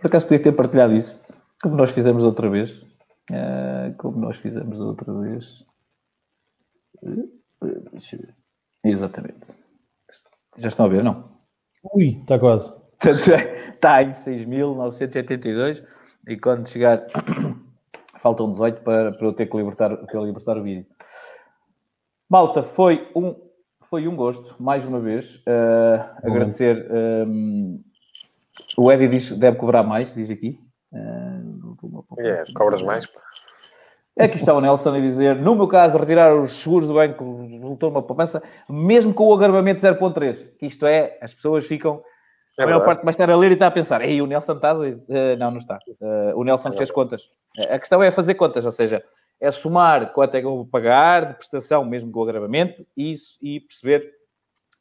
[0.00, 1.20] Por acaso podia ter partilhado isso,
[1.62, 2.80] como nós fizemos outra vez.
[3.30, 5.64] Uh, como nós fizemos outra vez.
[7.92, 8.34] Deixa eu ver.
[8.84, 9.40] Exatamente.
[10.58, 11.30] Já estão a ver, não?
[11.94, 12.72] Ui, está quase.
[13.02, 15.84] Está em 6.982
[16.28, 17.04] e quando chegar
[18.20, 20.86] faltam 18 para, para eu ter que libertar, que libertar o vídeo.
[22.30, 23.34] Malta, foi um,
[23.90, 25.36] foi um gosto, mais uma vez.
[25.38, 26.88] Uh, agradecer.
[26.90, 27.82] Um,
[28.76, 30.60] o Eddie diz que deve cobrar mais, diz aqui.
[30.92, 31.31] Uh,
[32.18, 33.10] é, cobras mais.
[34.18, 37.90] Aqui está o Nelson a dizer: no meu caso, retirar os seguros do banco resultou
[37.90, 40.48] uma poupança, mesmo com o agravamento 0.3.
[40.60, 42.02] Isto é, as pessoas ficam.
[42.58, 44.52] É a maior parte vai estar a ler e está a pensar: ei, o Nelson
[44.52, 44.74] está.
[44.74, 44.92] Uh,
[45.38, 45.78] não, não está.
[45.88, 47.30] Uh, o Nelson é fez contas.
[47.70, 49.02] A questão é fazer contas, ou seja,
[49.40, 53.14] é somar quanto é que eu vou pagar de prestação, mesmo com o agravamento, e,
[53.40, 54.08] e perceber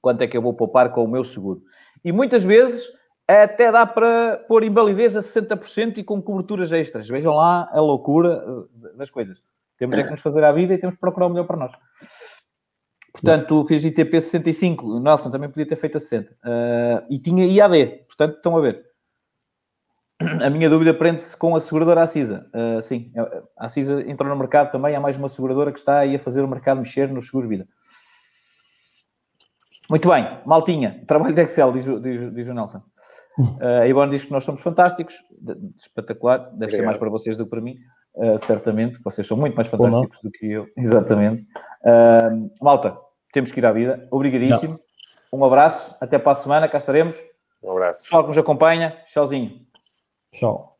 [0.02, 1.62] quanto é que eu vou poupar com o meu seguro.
[2.04, 2.92] E muitas vezes
[3.28, 7.08] até dá para pôr invalidez a 60% e com coberturas extras.
[7.08, 9.42] Vejam lá a loucura eh, das coisas.
[9.78, 11.72] Temos é que nos fazer à vida e temos que procurar o melhor para nós.
[13.12, 16.32] Portanto, fiz ITP 65, o Nelson também podia ter feito a 60.
[16.32, 18.86] Uh, e tinha IAD, portanto, estão a ver.
[20.44, 22.48] A minha dúvida prende-se com a seguradora Acisa.
[22.54, 23.12] Uh, sim,
[23.58, 26.42] a Acisa entrou no mercado também, há mais uma seguradora que está aí a fazer
[26.42, 27.68] o mercado mexer nos seguros vida.
[29.90, 32.82] Muito bem, maltinha, trabalho de Excel, diz, diz, diz o Nelson.
[33.42, 35.16] Uh, a Ivone diz que nós somos fantásticos,
[35.76, 36.76] espetacular, deve Obrigado.
[36.76, 37.78] ser mais para vocês do que para mim,
[38.16, 41.46] uh, certamente, vocês são muito mais fantásticos do que eu, exatamente.
[41.84, 42.98] Uh, malta,
[43.34, 44.80] temos que ir à vida, obrigadíssimo,
[45.32, 45.40] Não.
[45.40, 47.22] um abraço, até para a semana, cá estaremos.
[47.64, 48.04] Um abraço.
[48.04, 49.62] Pessoal que nos acompanha, tchauzinho.
[50.34, 50.71] Tchau.